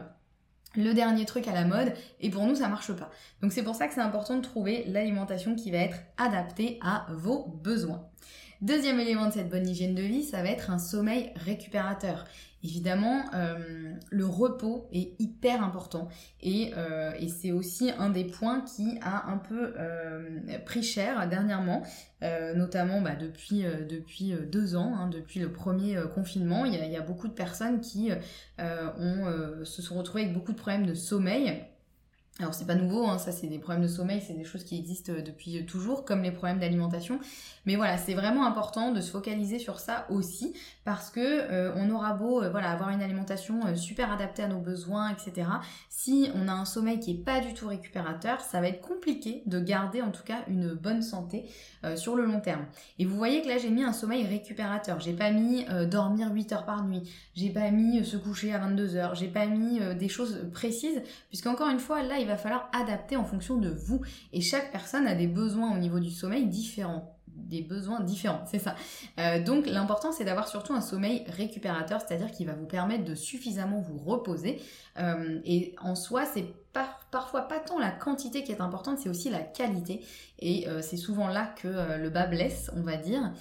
le 0.75 0.93
dernier 0.93 1.23
truc 1.23 1.47
à 1.47 1.53
la 1.53 1.63
mode 1.63 1.93
et 2.19 2.29
pour 2.29 2.45
nous 2.45 2.55
ça 2.55 2.67
marche 2.67 2.91
pas. 2.91 3.09
Donc 3.41 3.53
c'est 3.53 3.63
pour 3.63 3.75
ça 3.75 3.87
que 3.87 3.93
c'est 3.93 4.01
important 4.01 4.35
de 4.35 4.41
trouver 4.41 4.83
l'alimentation 4.87 5.55
qui 5.55 5.71
va 5.71 5.77
être 5.77 5.99
adaptée 6.17 6.79
à 6.81 7.05
vos 7.11 7.45
besoins. 7.63 8.09
Deuxième 8.65 8.99
élément 8.99 9.27
de 9.27 9.33
cette 9.33 9.49
bonne 9.49 9.69
hygiène 9.69 9.93
de 9.93 10.01
vie, 10.01 10.23
ça 10.23 10.41
va 10.41 10.49
être 10.49 10.71
un 10.71 10.79
sommeil 10.79 11.31
récupérateur. 11.35 12.25
Évidemment, 12.63 13.21
euh, 13.35 13.93
le 14.09 14.25
repos 14.25 14.89
est 14.91 15.13
hyper 15.19 15.63
important 15.63 16.07
et, 16.41 16.71
euh, 16.75 17.11
et 17.19 17.27
c'est 17.27 17.51
aussi 17.51 17.91
un 17.99 18.09
des 18.09 18.23
points 18.23 18.61
qui 18.61 18.97
a 19.03 19.29
un 19.29 19.37
peu 19.37 19.75
euh, 19.77 20.41
pris 20.65 20.81
cher 20.81 21.29
dernièrement, 21.29 21.83
notamment 22.55 23.01
bah, 23.01 23.13
depuis, 23.13 23.65
depuis 23.87 24.33
deux 24.51 24.75
ans, 24.75 24.95
hein, 24.97 25.09
depuis 25.09 25.39
le 25.39 25.51
premier 25.51 25.99
confinement. 26.15 26.65
Il 26.65 26.73
y, 26.73 26.97
a, 26.97 27.01
beaucoup 27.01 27.27
de 27.27 27.33
personnes 27.33 27.81
qui 27.81 28.09
se 28.57 29.81
sont 29.83 29.95
retrouvées 29.95 30.23
avec 30.23 30.33
beaucoup 30.33 30.53
de 30.53 30.57
problèmes 30.57 30.87
de 30.87 30.95
sommeil 30.95 31.63
Alors 32.41 32.53
c'est 32.53 32.67
pas 32.67 32.75
nouveau, 32.75 33.07
hein, 33.07 33.17
ça 33.17 33.31
c'est 33.31 33.47
des 33.47 33.59
problèmes 33.59 33.83
de 33.83 33.87
sommeil, 33.87 34.21
c'est 34.21 34.33
des 34.33 34.43
choses 34.43 34.65
qui 34.65 34.77
existent 34.77 35.13
euh, 35.13 35.21
depuis 35.21 35.57
euh, 35.57 35.65
toujours, 35.65 36.03
comme 36.03 36.21
les 36.21 36.31
problèmes 36.31 36.59
d'alimentation. 36.59 37.17
Mais 37.65 37.77
voilà, 37.77 37.97
c'est 37.97 38.13
vraiment 38.13 38.45
important 38.45 38.91
de 38.91 38.99
se 38.99 39.09
focaliser 39.09 39.57
sur 39.57 39.79
ça 39.79 40.05
aussi, 40.09 40.53
parce 40.83 41.09
que 41.09 41.21
euh, 41.21 41.71
on 41.77 41.89
aura 41.91 42.11
beau 42.11 42.41
voilà 42.51 42.71
avoir 42.71 42.89
une 42.89 43.01
alimentation 43.01 43.75
super 43.77 44.11
adaptée 44.11 44.43
à 44.43 44.49
nos 44.49 44.59
besoins, 44.59 45.11
etc. 45.11 45.47
Si 45.87 46.29
on 46.35 46.49
a 46.49 46.51
un 46.51 46.65
sommeil 46.65 46.99
qui 46.99 47.11
est 47.11 47.23
pas 47.23 47.39
du 47.39 47.53
tout 47.53 47.69
récupérateur, 47.69 48.41
ça 48.41 48.59
va 48.59 48.67
être 48.67 48.81
compliqué 48.81 49.41
de 49.45 49.57
garder 49.61 50.01
en 50.01 50.11
tout 50.11 50.23
cas 50.23 50.39
une 50.49 50.73
bonne 50.73 51.01
santé 51.01 51.45
sur 51.95 52.15
le 52.15 52.25
long 52.25 52.39
terme. 52.39 52.65
Et 52.99 53.05
vous 53.05 53.15
voyez 53.15 53.41
que 53.41 53.47
là 53.47 53.57
j'ai 53.57 53.69
mis 53.69 53.83
un 53.83 53.93
sommeil 53.93 54.27
récupérateur. 54.27 54.99
J'ai 54.99 55.13
pas 55.13 55.31
mis 55.31 55.65
dormir 55.89 56.31
8 56.31 56.51
heures 56.51 56.65
par 56.65 56.83
nuit, 56.83 57.01
j'ai 57.33 57.49
pas 57.49 57.71
mis 57.71 58.05
se 58.05 58.17
coucher 58.17 58.53
à 58.53 58.59
22 58.59 58.95
heures, 58.95 59.15
j'ai 59.15 59.27
pas 59.27 59.47
mis 59.47 59.79
des 59.95 60.09
choses 60.09 60.45
précises, 60.53 61.01
puisqu'encore 61.29 61.69
une 61.69 61.79
fois 61.79 62.03
là 62.03 62.19
il 62.25 62.27
va 62.27 62.37
falloir 62.37 62.69
adapter 62.73 63.15
en 63.15 63.23
fonction 63.23 63.57
de 63.57 63.69
vous. 63.69 64.01
Et 64.33 64.41
chaque 64.41 64.71
personne 64.71 65.07
a 65.07 65.15
des 65.15 65.27
besoins 65.27 65.73
au 65.73 65.77
niveau 65.77 65.99
du 65.99 66.11
sommeil 66.11 66.47
différents 66.47 67.11
des 67.35 67.61
besoins 67.61 67.99
différents, 67.99 68.43
c'est 68.49 68.59
ça. 68.59 68.75
Euh, 69.19 69.43
donc 69.43 69.67
l'important 69.67 70.11
c'est 70.11 70.23
d'avoir 70.23 70.47
surtout 70.47 70.73
un 70.73 70.81
sommeil 70.81 71.25
récupérateur, 71.27 72.01
c'est-à-dire 72.01 72.31
qui 72.31 72.45
va 72.45 72.53
vous 72.53 72.65
permettre 72.65 73.03
de 73.03 73.13
suffisamment 73.13 73.81
vous 73.81 73.97
reposer. 73.97 74.61
Euh, 74.97 75.39
et 75.43 75.75
en 75.81 75.95
soi, 75.95 76.25
c'est 76.25 76.45
parfois 77.11 77.41
pas 77.43 77.59
tant 77.59 77.79
la 77.79 77.91
quantité 77.91 78.43
qui 78.43 78.51
est 78.51 78.61
importante, 78.61 78.99
c'est 78.99 79.09
aussi 79.09 79.29
la 79.29 79.39
qualité. 79.39 80.05
Et 80.39 80.67
euh, 80.67 80.81
c'est 80.81 80.97
souvent 80.97 81.27
là 81.27 81.53
que 81.61 81.97
le 81.97 82.09
bas 82.09 82.27
blesse, 82.27 82.69
on 82.75 82.81
va 82.81 82.97
dire. 82.97 83.31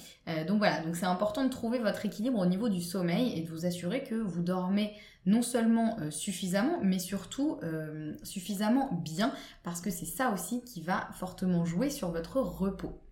donc 0.47 0.59
voilà, 0.59 0.81
donc 0.81 0.97
c'est 0.97 1.07
important 1.07 1.45
de 1.45 1.51
trouver 1.51 1.79
votre 1.79 2.07
équilibre 2.07 2.39
au 2.39 2.47
niveau 2.47 2.69
du 2.69 2.83
sommeil 2.83 3.39
et 3.39 3.43
de 3.43 3.51
vous 3.51 3.67
assurer 3.67 4.05
que 4.05 4.15
vous 4.15 4.43
dormez 4.43 4.93
non 5.27 5.43
seulement 5.43 5.97
suffisamment, 6.11 6.79
mais 6.83 6.99
surtout 6.99 7.59
suffisamment 8.23 8.91
bien, 8.93 9.33
parce 9.63 9.81
que 9.81 9.91
c'est 9.91 10.07
ça 10.07 10.33
aussi 10.33 10.63
qui 10.65 10.83
va 10.83 11.09
fortement 11.15 11.65
jouer 11.65 11.91
sur 11.91 12.11
votre 12.11 12.41
repos. 12.41 13.04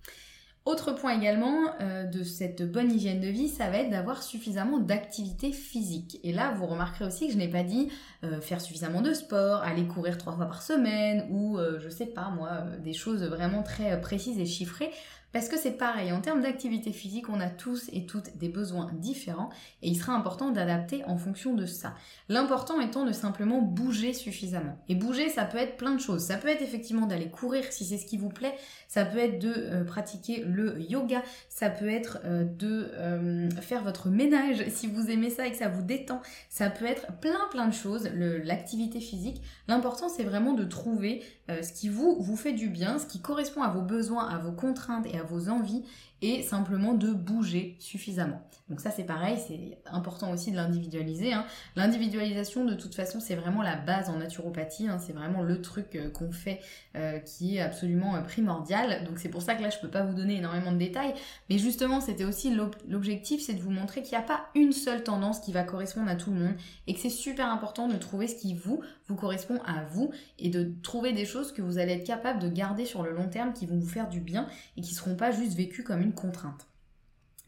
Autre 0.65 0.93
point 0.93 1.19
également 1.19 1.75
euh, 1.81 2.05
de 2.05 2.23
cette 2.23 2.71
bonne 2.71 2.93
hygiène 2.93 3.21
de 3.21 3.27
vie, 3.27 3.49
ça 3.49 3.69
va 3.69 3.79
être 3.79 3.91
d'avoir 3.91 4.23
suffisamment 4.23 4.79
d'activité 4.79 5.51
physique. 5.51 6.21
Et 6.23 6.33
là, 6.33 6.53
vous 6.53 6.67
remarquerez 6.67 7.05
aussi 7.05 7.27
que 7.27 7.33
je 7.33 7.39
n'ai 7.39 7.49
pas 7.49 7.65
dit 7.65 7.89
euh, 8.23 8.41
faire 8.41 8.61
suffisamment 8.61 9.03
de 9.03 9.13
sport, 9.13 9.63
aller 9.63 9.89
courir 9.89 10.19
trois 10.19 10.35
fois 10.35 10.47
par 10.47 10.63
semaine 10.63 11.27
ou 11.31 11.59
euh, 11.59 11.81
je 11.81 11.89
sais 11.89 12.07
pas 12.07 12.31
moi, 12.31 12.65
des 12.79 12.93
choses 12.93 13.25
vraiment 13.25 13.65
très 13.65 14.01
précises 14.01 14.39
et 14.39 14.47
chiffrées. 14.47 14.93
Parce 15.33 15.49
que 15.49 15.59
c'est 15.59 15.73
pareil, 15.73 16.13
en 16.13 16.21
termes 16.21 16.43
d'activité 16.43 16.93
physique, 16.93 17.29
on 17.29 17.41
a 17.41 17.49
tous 17.49 17.89
et 17.93 18.05
toutes 18.05 18.37
des 18.37 18.49
besoins 18.49 18.91
différents 18.93 19.49
et 19.81 19.89
il 19.89 19.97
sera 19.97 20.13
important 20.13 20.51
d'adapter 20.51 21.05
en 21.07 21.17
fonction 21.17 21.55
de 21.55 21.65
ça. 21.65 21.95
L'important 22.29 22.81
étant 22.81 23.05
de 23.05 23.13
simplement 23.13 23.63
bouger 23.63 24.13
suffisamment. 24.13 24.79
Et 24.89 24.95
bouger, 24.95 25.29
ça 25.29 25.45
peut 25.45 25.59
être 25.59 25.77
plein 25.77 25.95
de 25.95 26.01
choses. 26.01 26.23
Ça 26.23 26.37
peut 26.37 26.49
être 26.49 26.63
effectivement 26.63 27.07
d'aller 27.07 27.31
courir 27.31 27.65
si 27.71 27.85
c'est 27.85 27.97
ce 27.97 28.07
qui 28.07 28.19
vous 28.19 28.29
plaît, 28.29 28.55
ça 28.89 29.05
peut 29.05 29.19
être 29.19 29.39
de 29.39 29.53
euh, 29.57 29.85
pratiquer 29.85 30.45
le 30.45 30.81
yoga, 30.81 31.23
ça 31.49 31.71
peut 31.71 31.89
être 31.89 32.19
euh, 32.25 32.45
de 32.45 32.91
euh, 32.95 33.51
faire 33.63 33.83
votre 33.83 34.09
ménage 34.09 34.65
si 34.69 34.87
vous 34.87 35.11
aimez 35.11 35.31
ça 35.31 35.47
et 35.47 35.51
que 35.51 35.57
ça 35.57 35.69
vous 35.69 35.83
détend, 35.83 36.21
ça 36.51 36.69
peut 36.69 36.85
être 36.85 37.07
plein 37.21 37.49
plein 37.51 37.67
de 37.67 37.75
choses, 37.75 38.09
l'activité 38.15 39.01
physique. 39.01 39.41
L'important 39.69 40.09
c'est 40.09 40.25
vraiment 40.25 40.53
de 40.53 40.65
trouver 40.65 41.23
ce 41.49 41.73
qui 41.73 41.89
vous, 41.89 42.17
vous 42.21 42.37
fait 42.37 42.53
du 42.53 42.69
bien, 42.69 42.99
ce 42.99 43.07
qui 43.07 43.21
correspond 43.21 43.63
à 43.63 43.69
vos 43.69 43.83
besoins, 43.83 44.29
à 44.29 44.39
vos 44.39 44.53
contraintes 44.53 45.07
et 45.07 45.19
à 45.19 45.22
vos 45.23 45.49
envies 45.49 45.85
et 46.23 46.43
simplement 46.43 46.95
de 46.95 47.13
bouger 47.13 47.77
suffisamment. 47.81 48.41
Donc 48.69 48.81
ça 48.81 48.91
c'est 48.91 49.05
pareil, 49.05 49.37
c'est 49.47 49.79
important 49.87 50.31
aussi 50.31 50.51
de 50.51 50.57
l'individualiser. 50.57 51.33
Hein. 51.33 51.45
L'individualisation 51.77 52.65
de 52.65 52.75
toute 52.75 52.95
façon 52.95 53.21
c'est 53.21 53.35
vraiment 53.35 53.61
la 53.61 53.77
base 53.77 54.09
en 54.09 54.17
naturopathie, 54.17 54.89
hein. 54.89 54.99
c'est 54.99 55.13
vraiment 55.13 55.43
le 55.43 55.61
truc 55.61 55.95
euh, 55.97 56.09
qu'on 56.11 56.33
fait 56.33 56.61
euh, 56.97 57.19
qui 57.19 57.57
est 57.57 57.61
absolument 57.61 58.15
euh, 58.15 58.21
primordial. 58.21 59.05
Donc 59.05 59.19
c'est 59.19 59.29
pour 59.29 59.43
ça 59.43 59.57
que 59.57 59.63
là 59.63 59.69
je 59.69 59.79
peux 59.79 59.91
pas 59.91 60.05
vous 60.05 60.15
donner 60.15 60.37
énormément 60.37 60.73
de 60.73 60.79
détails, 60.79 61.13
mais 61.51 61.59
justement 61.59 62.01
c'était 62.01 62.25
aussi 62.25 62.55
l'objectif, 62.89 63.43
c'est 63.43 63.55
de 63.55 63.61
vous 63.61 63.71
montrer 63.71 64.03
qu'il 64.03 64.17
n'y 64.17 64.25
a 64.25 64.27
pas 64.27 64.47
une 64.55 64.73
seule 64.73 65.03
tendance 65.03 65.41
qui 65.41 65.53
va 65.53 65.65
correspondre 65.65 66.09
à 66.09 66.17
tout 66.17 66.31
le 66.31 66.39
monde 66.39 66.55
et 66.87 66.95
que 66.95 67.01
c'est 67.01 67.11
super 67.11 67.51
important 67.51 67.89
de 67.89 67.97
trouver 67.97 68.29
ce 68.29 68.37
qui 68.37 68.55
vous 68.55 68.81
vous 69.09 69.17
correspond 69.17 69.61
à 69.67 69.85
vous 69.85 70.13
et 70.39 70.49
de 70.49 70.73
trouver 70.83 71.13
des 71.13 71.27
choses 71.27 71.53
que 71.53 71.63
vous 71.63 71.79
allez 71.79 71.93
être 71.93 72.07
capable 72.07 72.39
de 72.41 72.49
garder 72.49 72.87
sur 72.87 73.03
le 73.03 73.13
long 73.13 73.29
terme 73.29 73.53
qui 73.53 73.67
vont 73.67 73.79
vous 73.79 73.89
faire 73.89 74.09
du 74.09 74.21
bien 74.21 74.47
et 74.77 74.81
qui 74.81 74.95
seront 74.95 75.17
pas 75.17 75.33
juste 75.33 75.55
vécues 75.57 75.83
comme 75.83 76.01
une 76.01 76.12
contrainte. 76.15 76.67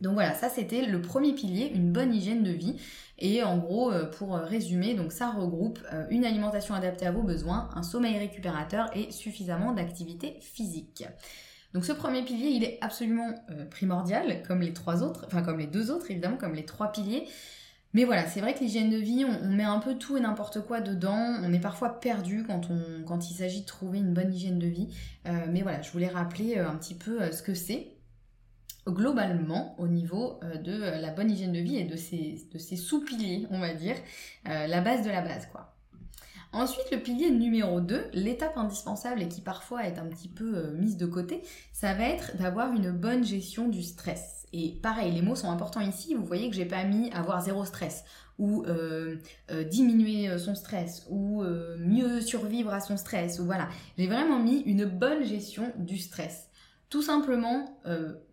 Donc 0.01 0.15
voilà, 0.15 0.35
ça 0.35 0.49
c'était 0.49 0.83
le 0.83 1.01
premier 1.01 1.33
pilier, 1.33 1.71
une 1.75 1.93
bonne 1.93 2.15
hygiène 2.15 2.43
de 2.43 2.51
vie. 2.51 2.77
Et 3.19 3.43
en 3.43 3.59
gros, 3.59 3.93
euh, 3.93 4.05
pour 4.05 4.35
résumer, 4.35 4.95
donc 4.95 5.13
ça 5.13 5.31
regroupe 5.31 5.79
euh, 5.93 6.05
une 6.11 6.25
alimentation 6.25 6.75
adaptée 6.75 7.07
à 7.07 7.13
vos 7.13 7.23
besoins, 7.23 7.71
un 7.75 7.83
sommeil 7.83 8.19
récupérateur 8.19 8.91
et 8.95 9.11
suffisamment 9.13 9.73
d'activité 9.73 10.37
physique. 10.41 11.05
Donc 11.73 11.85
ce 11.85 11.93
premier 11.93 12.23
pilier, 12.23 12.49
il 12.49 12.65
est 12.65 12.79
absolument 12.81 13.35
euh, 13.51 13.65
primordial, 13.67 14.43
comme 14.47 14.61
les 14.61 14.73
trois 14.73 15.03
autres, 15.03 15.25
enfin 15.27 15.43
comme 15.43 15.59
les 15.59 15.67
deux 15.67 15.91
autres 15.91 16.11
évidemment, 16.11 16.37
comme 16.37 16.55
les 16.55 16.67
trois 16.67 16.91
piliers. 16.93 17.27
Mais 17.93 18.05
voilà, 18.05 18.27
c'est 18.27 18.41
vrai 18.41 18.55
que 18.55 18.59
l'hygiène 18.59 18.91
de 18.91 18.97
vie, 18.97 19.25
on, 19.25 19.49
met 19.49 19.63
un 19.63 19.79
peu 19.79 19.95
tout 19.95 20.17
et 20.17 20.21
n'importe 20.21 20.61
quoi 20.67 20.81
dedans. 20.81 21.37
On 21.45 21.53
est 21.53 21.61
parfois 21.61 22.01
perdu 22.01 22.45
quand, 22.45 22.69
on, 22.69 23.05
quand 23.07 23.31
il 23.31 23.35
s'agit 23.35 23.61
de 23.61 23.67
trouver 23.67 23.99
une 23.99 24.13
bonne 24.13 24.35
hygiène 24.35 24.59
de 24.59 24.67
vie. 24.67 24.89
mais 25.25 25.63
voilà, 25.63 25.81
je 25.81 25.93
voulais 25.93 26.09
rappeler 26.09 26.59
un 26.59 26.75
petit 26.75 26.97
peu 26.97 27.31
ce 27.31 27.41
que 27.41 27.55
c'est 27.55 27.94
globalement 28.87 29.75
au 29.79 29.89
niveau 29.89 30.39
euh, 30.43 30.57
de 30.57 30.73
euh, 30.73 31.01
la 31.01 31.11
bonne 31.11 31.31
hygiène 31.31 31.53
de 31.53 31.61
vie 31.61 31.77
et 31.77 31.85
de 31.85 31.97
ces 31.97 32.77
sous-piliers, 32.77 33.47
on 33.51 33.59
va 33.59 33.73
dire, 33.75 33.97
euh, 34.49 34.67
la 34.67 34.81
base 34.81 35.05
de 35.05 35.11
la 35.11 35.23
base 35.23 35.47
quoi. 35.51 35.71
Ensuite, 36.53 36.89
le 36.93 36.99
pilier 36.99 37.33
numéro 37.33 37.81
2, 37.81 38.11
l'étape 38.13 38.57
indispensable 38.57 39.23
et 39.23 39.29
qui 39.29 39.41
parfois 39.41 39.89
est 39.89 39.99
un 39.99 40.07
petit 40.07 40.29
peu 40.29 40.71
mise 40.71 40.97
de 40.97 41.05
côté, 41.05 41.43
ça 41.73 41.95
va 41.95 42.05
être 42.05 42.37
d'avoir 42.37 42.73
une 42.73 42.93
bonne 42.93 43.25
gestion 43.25 43.67
du 43.67 43.83
stress. 43.83 44.47
Et 44.53 44.79
pareil, 44.81 45.11
les 45.11 45.21
mots 45.21 45.35
sont 45.35 45.51
importants 45.51 45.81
ici, 45.81 46.15
vous 46.15 46.25
voyez 46.25 46.49
que 46.49 46.55
j'ai 46.55 46.65
pas 46.65 46.85
mis 46.85 47.11
avoir 47.11 47.43
zéro 47.43 47.65
stress 47.65 48.05
ou 48.39 48.65
diminuer 49.69 50.39
son 50.39 50.55
stress 50.55 51.05
ou 51.11 51.43
mieux 51.43 52.21
survivre 52.21 52.73
à 52.73 52.79
son 52.79 52.97
stress 52.97 53.41
ou 53.41 53.47
voilà. 53.47 53.69
J'ai 53.99 54.07
vraiment 54.07 54.39
mis 54.39 54.61
une 54.61 54.85
bonne 54.85 55.25
gestion 55.25 55.73
du 55.77 55.99
stress. 55.99 56.49
Tout 56.95 57.03
simplement 57.03 57.81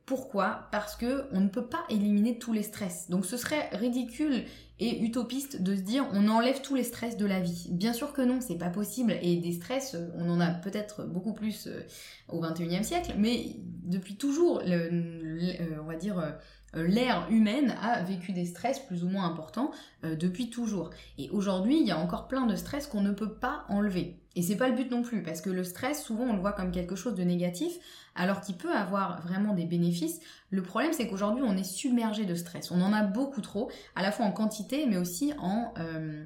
pourquoi? 0.05 0.67
Parce 0.71 0.95
que 0.95 1.23
on 1.31 1.39
ne 1.39 1.47
peut 1.47 1.65
pas 1.65 1.83
éliminer 1.89 2.37
tous 2.37 2.53
les 2.53 2.61
stress. 2.61 3.09
Donc 3.09 3.25
ce 3.25 3.37
serait 3.37 3.69
ridicule 3.71 4.43
et 4.79 5.01
utopiste 5.03 5.63
de 5.63 5.75
se 5.75 5.81
dire 5.81 6.05
on 6.11 6.27
enlève 6.27 6.61
tous 6.61 6.75
les 6.75 6.83
stress 6.83 7.17
de 7.17 7.25
la 7.25 7.39
vie. 7.39 7.69
Bien 7.71 7.91
sûr 7.91 8.13
que 8.13 8.21
non, 8.21 8.39
c'est 8.39 8.57
pas 8.57 8.69
possible. 8.69 9.15
Et 9.23 9.37
des 9.37 9.53
stress, 9.53 9.95
on 10.17 10.29
en 10.29 10.39
a 10.39 10.49
peut-être 10.51 11.05
beaucoup 11.05 11.33
plus 11.33 11.65
euh, 11.65 11.81
au 12.27 12.39
21e 12.39 12.83
siècle, 12.83 13.13
mais 13.17 13.55
depuis 13.83 14.17
toujours, 14.17 14.61
euh, 14.67 14.89
on 15.81 15.85
va 15.85 15.95
dire 15.95 16.19
euh, 16.19 16.31
l'ère 16.73 17.27
humaine 17.29 17.75
a 17.81 18.01
vécu 18.03 18.31
des 18.31 18.45
stress 18.45 18.79
plus 18.79 19.03
ou 19.03 19.09
moins 19.09 19.25
importants 19.25 19.71
depuis 20.03 20.49
toujours. 20.49 20.89
Et 21.17 21.29
aujourd'hui, 21.31 21.79
il 21.79 21.87
y 21.87 21.91
a 21.91 21.97
encore 21.97 22.27
plein 22.27 22.45
de 22.45 22.55
stress 22.55 22.87
qu'on 22.87 23.01
ne 23.01 23.11
peut 23.11 23.33
pas 23.33 23.65
enlever. 23.69 24.21
Et 24.35 24.41
c'est 24.41 24.55
pas 24.55 24.69
le 24.69 24.75
but 24.75 24.89
non 24.89 25.01
plus, 25.01 25.23
parce 25.23 25.41
que 25.41 25.49
le 25.49 25.63
stress, 25.63 26.03
souvent, 26.03 26.23
on 26.23 26.33
le 26.33 26.39
voit 26.39 26.53
comme 26.53 26.71
quelque 26.71 26.95
chose 26.95 27.15
de 27.15 27.23
négatif, 27.23 27.73
alors 28.15 28.39
qu'il 28.39 28.55
peut 28.55 28.73
avoir 28.73 29.21
vraiment 29.21 29.53
des 29.53 29.65
bénéfices. 29.65 30.19
Le 30.49 30.61
problème, 30.61 30.93
c'est 30.93 31.07
qu'aujourd'hui, 31.07 31.43
on 31.45 31.57
est 31.57 31.63
submergé 31.63 32.25
de 32.25 32.35
stress. 32.35 32.71
On 32.71 32.81
en 32.81 32.93
a 32.93 33.03
beaucoup 33.03 33.41
trop, 33.41 33.69
à 33.95 34.01
la 34.01 34.11
fois 34.11 34.25
en 34.25 34.31
quantité, 34.31 34.85
mais 34.85 34.97
aussi 34.97 35.33
en... 35.39 35.73
Euh, 35.79 36.23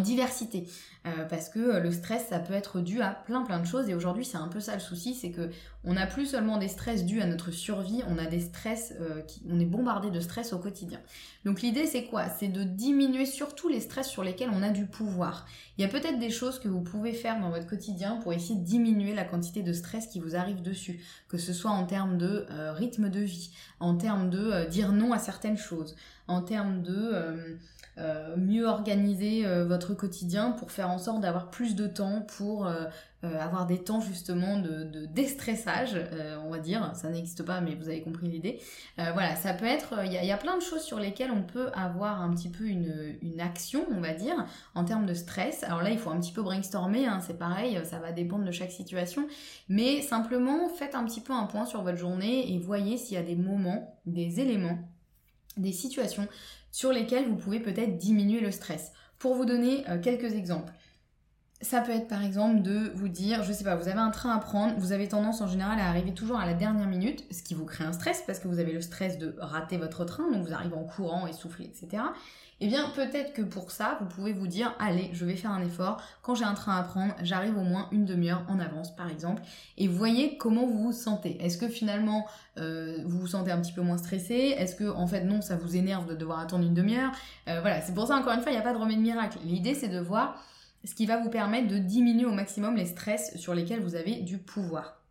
diversité 0.00 0.66
euh, 1.06 1.24
parce 1.26 1.48
que 1.48 1.60
euh, 1.60 1.80
le 1.80 1.92
stress 1.92 2.26
ça 2.28 2.40
peut 2.40 2.54
être 2.54 2.80
dû 2.80 3.00
à 3.00 3.10
plein 3.10 3.42
plein 3.42 3.60
de 3.60 3.66
choses 3.66 3.88
et 3.88 3.94
aujourd'hui 3.94 4.24
c'est 4.24 4.38
un 4.38 4.48
peu 4.48 4.58
ça 4.58 4.74
le 4.74 4.80
souci 4.80 5.14
c'est 5.14 5.30
que 5.30 5.50
on 5.84 5.94
n'a 5.94 6.06
plus 6.06 6.26
seulement 6.26 6.58
des 6.58 6.68
stress 6.68 7.04
dus 7.04 7.20
à 7.20 7.26
notre 7.26 7.50
survie 7.50 8.02
on 8.08 8.18
a 8.18 8.26
des 8.26 8.40
stress 8.40 8.94
euh, 9.00 9.20
qui, 9.22 9.42
on 9.50 9.60
est 9.60 9.66
bombardé 9.66 10.10
de 10.10 10.20
stress 10.20 10.52
au 10.52 10.58
quotidien. 10.58 11.00
Donc 11.44 11.62
l'idée 11.62 11.86
c'est 11.86 12.04
quoi? 12.04 12.28
C'est 12.28 12.48
de 12.48 12.62
diminuer 12.64 13.26
surtout 13.26 13.68
les 13.68 13.80
stress 13.80 14.08
sur 14.08 14.24
lesquels 14.24 14.50
on 14.52 14.62
a 14.62 14.70
du 14.70 14.86
pouvoir. 14.86 15.46
Il 15.76 15.82
y 15.82 15.84
a 15.84 15.88
peut-être 15.88 16.18
des 16.18 16.30
choses 16.30 16.58
que 16.58 16.68
vous 16.68 16.82
pouvez 16.82 17.12
faire 17.12 17.40
dans 17.40 17.50
votre 17.50 17.66
quotidien 17.66 18.16
pour 18.16 18.32
essayer 18.32 18.58
de 18.58 18.64
diminuer 18.64 19.14
la 19.14 19.24
quantité 19.24 19.62
de 19.62 19.72
stress 19.72 20.06
qui 20.06 20.20
vous 20.20 20.36
arrive 20.36 20.62
dessus. 20.62 21.00
Que 21.28 21.38
ce 21.38 21.52
soit 21.52 21.70
en 21.70 21.84
termes 21.84 22.18
de 22.18 22.46
rythme 22.74 23.08
de 23.08 23.20
vie 23.20 23.50
en 23.80 23.96
termes 23.96 24.30
de 24.30 24.68
dire 24.68 24.92
non 24.92 25.12
à 25.12 25.18
certaines 25.18 25.56
choses 25.58 25.96
en 26.26 26.40
termes 26.40 26.82
de 26.82 27.46
euh, 27.96 28.34
mieux 28.36 28.66
organiser 28.66 29.46
euh, 29.46 29.64
votre 29.64 29.94
quotidien 29.94 30.50
pour 30.50 30.72
faire 30.72 30.90
en 30.90 30.98
sorte 30.98 31.20
d'avoir 31.20 31.50
plus 31.50 31.76
de 31.76 31.86
temps 31.86 32.22
pour 32.22 32.68
euh, 33.24 33.40
avoir 33.40 33.66
des 33.66 33.78
temps 33.78 34.00
justement 34.00 34.58
de, 34.58 35.06
déstressage, 35.06 35.96
on 36.44 36.50
va 36.50 36.58
dire. 36.58 36.92
Ça 36.94 37.08
n'existe 37.08 37.42
pas, 37.42 37.60
mais 37.60 37.74
vous 37.74 37.88
avez 37.88 38.02
compris 38.02 38.28
l'idée. 38.28 38.60
voilà, 38.96 39.36
ça 39.36 39.54
peut 39.54 39.66
être. 39.66 39.94
Il 40.04 40.12
y, 40.12 40.32
a 40.32 40.36
plein 40.36 40.56
de 40.56 40.62
choses 40.62 40.82
sur 40.82 40.98
lesquelles 40.98 41.30
on 41.30 41.42
peut 41.42 41.68
avoir 41.74 42.20
un 42.20 42.34
petit 42.34 42.48
peu 42.48 42.64
une, 42.64 43.40
action, 43.40 43.84
on 43.90 44.00
va 44.00 44.14
dire, 44.14 44.46
en 44.74 44.84
termes 44.84 45.06
de 45.06 45.14
stress. 45.14 45.62
Alors 45.64 45.82
là, 45.82 45.90
il 45.90 45.98
faut 45.98 46.10
un 46.10 46.18
petit 46.18 46.32
peu 46.32 46.42
brainstormer, 46.42 47.06
hein, 47.06 47.20
c'est 47.24 47.38
pareil, 47.38 47.80
ça 47.84 47.98
va 47.98 48.12
dépendre 48.12 48.44
de 48.44 48.52
chaque 48.52 48.72
situation. 48.72 49.26
Mais 49.68 50.00
simplement, 50.02 50.68
faites 50.68 50.94
un 50.94 51.04
petit 51.04 51.20
peu 51.20 51.32
un 51.32 51.44
point 51.44 51.66
sur 51.66 51.82
votre 51.82 51.98
journée 51.98 52.52
et 52.52 52.58
voyez 52.58 52.96
s'il 52.96 53.14
y 53.14 53.20
a 53.20 53.22
des 53.22 53.36
moments, 53.36 53.98
des 54.06 54.40
éléments 54.40 54.78
des 55.56 55.72
situations 55.72 56.28
sur 56.72 56.92
lesquelles 56.92 57.26
vous 57.26 57.36
pouvez 57.36 57.60
peut-être 57.60 57.96
diminuer 57.96 58.40
le 58.40 58.50
stress. 58.50 58.92
Pour 59.18 59.34
vous 59.34 59.44
donner 59.44 59.88
euh, 59.88 60.00
quelques 60.00 60.34
exemples, 60.34 60.72
ça 61.64 61.80
peut 61.80 61.92
être 61.92 62.08
par 62.08 62.22
exemple 62.22 62.62
de 62.62 62.92
vous 62.94 63.08
dire, 63.08 63.42
je 63.42 63.52
sais 63.52 63.64
pas, 63.64 63.74
vous 63.74 63.88
avez 63.88 63.98
un 63.98 64.10
train 64.10 64.30
à 64.30 64.38
prendre, 64.38 64.74
vous 64.78 64.92
avez 64.92 65.08
tendance 65.08 65.40
en 65.40 65.48
général 65.48 65.80
à 65.80 65.88
arriver 65.88 66.14
toujours 66.14 66.38
à 66.38 66.46
la 66.46 66.54
dernière 66.54 66.86
minute, 66.86 67.24
ce 67.30 67.42
qui 67.42 67.54
vous 67.54 67.64
crée 67.64 67.84
un 67.84 67.92
stress 67.92 68.22
parce 68.26 68.38
que 68.38 68.48
vous 68.48 68.58
avez 68.58 68.72
le 68.72 68.80
stress 68.80 69.18
de 69.18 69.34
rater 69.38 69.76
votre 69.76 70.04
train, 70.04 70.30
donc 70.30 70.46
vous 70.46 70.52
arrivez 70.52 70.76
en 70.76 70.84
courant, 70.84 71.26
essoufflé, 71.26 71.64
etc. 71.64 72.02
Eh 72.60 72.68
bien, 72.68 72.88
peut-être 72.94 73.32
que 73.32 73.42
pour 73.42 73.72
ça, 73.72 73.98
vous 74.00 74.06
pouvez 74.06 74.32
vous 74.32 74.46
dire, 74.46 74.74
allez, 74.78 75.10
je 75.12 75.24
vais 75.24 75.34
faire 75.34 75.50
un 75.50 75.62
effort. 75.62 76.00
Quand 76.22 76.36
j'ai 76.36 76.44
un 76.44 76.54
train 76.54 76.76
à 76.76 76.82
prendre, 76.84 77.12
j'arrive 77.20 77.58
au 77.58 77.62
moins 77.62 77.88
une 77.90 78.04
demi-heure 78.04 78.42
en 78.48 78.60
avance, 78.60 78.94
par 78.94 79.10
exemple. 79.10 79.42
Et 79.76 79.88
voyez 79.88 80.36
comment 80.38 80.64
vous 80.64 80.84
vous 80.84 80.92
sentez. 80.92 81.36
Est-ce 81.44 81.58
que 81.58 81.68
finalement, 81.68 82.26
euh, 82.58 82.98
vous 83.04 83.18
vous 83.18 83.26
sentez 83.26 83.50
un 83.50 83.60
petit 83.60 83.72
peu 83.72 83.82
moins 83.82 83.98
stressé? 83.98 84.54
Est-ce 84.56 84.76
que, 84.76 84.88
en 84.88 85.08
fait, 85.08 85.24
non, 85.24 85.40
ça 85.40 85.56
vous 85.56 85.74
énerve 85.74 86.06
de 86.06 86.14
devoir 86.14 86.38
attendre 86.38 86.64
une 86.64 86.74
demi-heure? 86.74 87.10
Euh, 87.48 87.60
Voilà, 87.60 87.82
c'est 87.82 87.92
pour 87.92 88.06
ça, 88.06 88.14
encore 88.14 88.32
une 88.32 88.40
fois, 88.40 88.52
il 88.52 88.54
n'y 88.54 88.60
a 88.60 88.64
pas 88.64 88.72
de 88.72 88.78
remède 88.78 89.00
miracle. 89.00 89.38
L'idée, 89.44 89.74
c'est 89.74 89.88
de 89.88 89.98
voir 89.98 90.40
ce 90.84 90.94
qui 90.94 91.06
va 91.06 91.18
vous 91.18 91.30
permettre 91.30 91.68
de 91.68 91.78
diminuer 91.78 92.26
au 92.26 92.32
maximum 92.32 92.76
les 92.76 92.86
stress 92.86 93.36
sur 93.36 93.54
lesquels 93.54 93.80
vous 93.80 93.94
avez 93.94 94.16
du 94.16 94.38
pouvoir. 94.38 95.03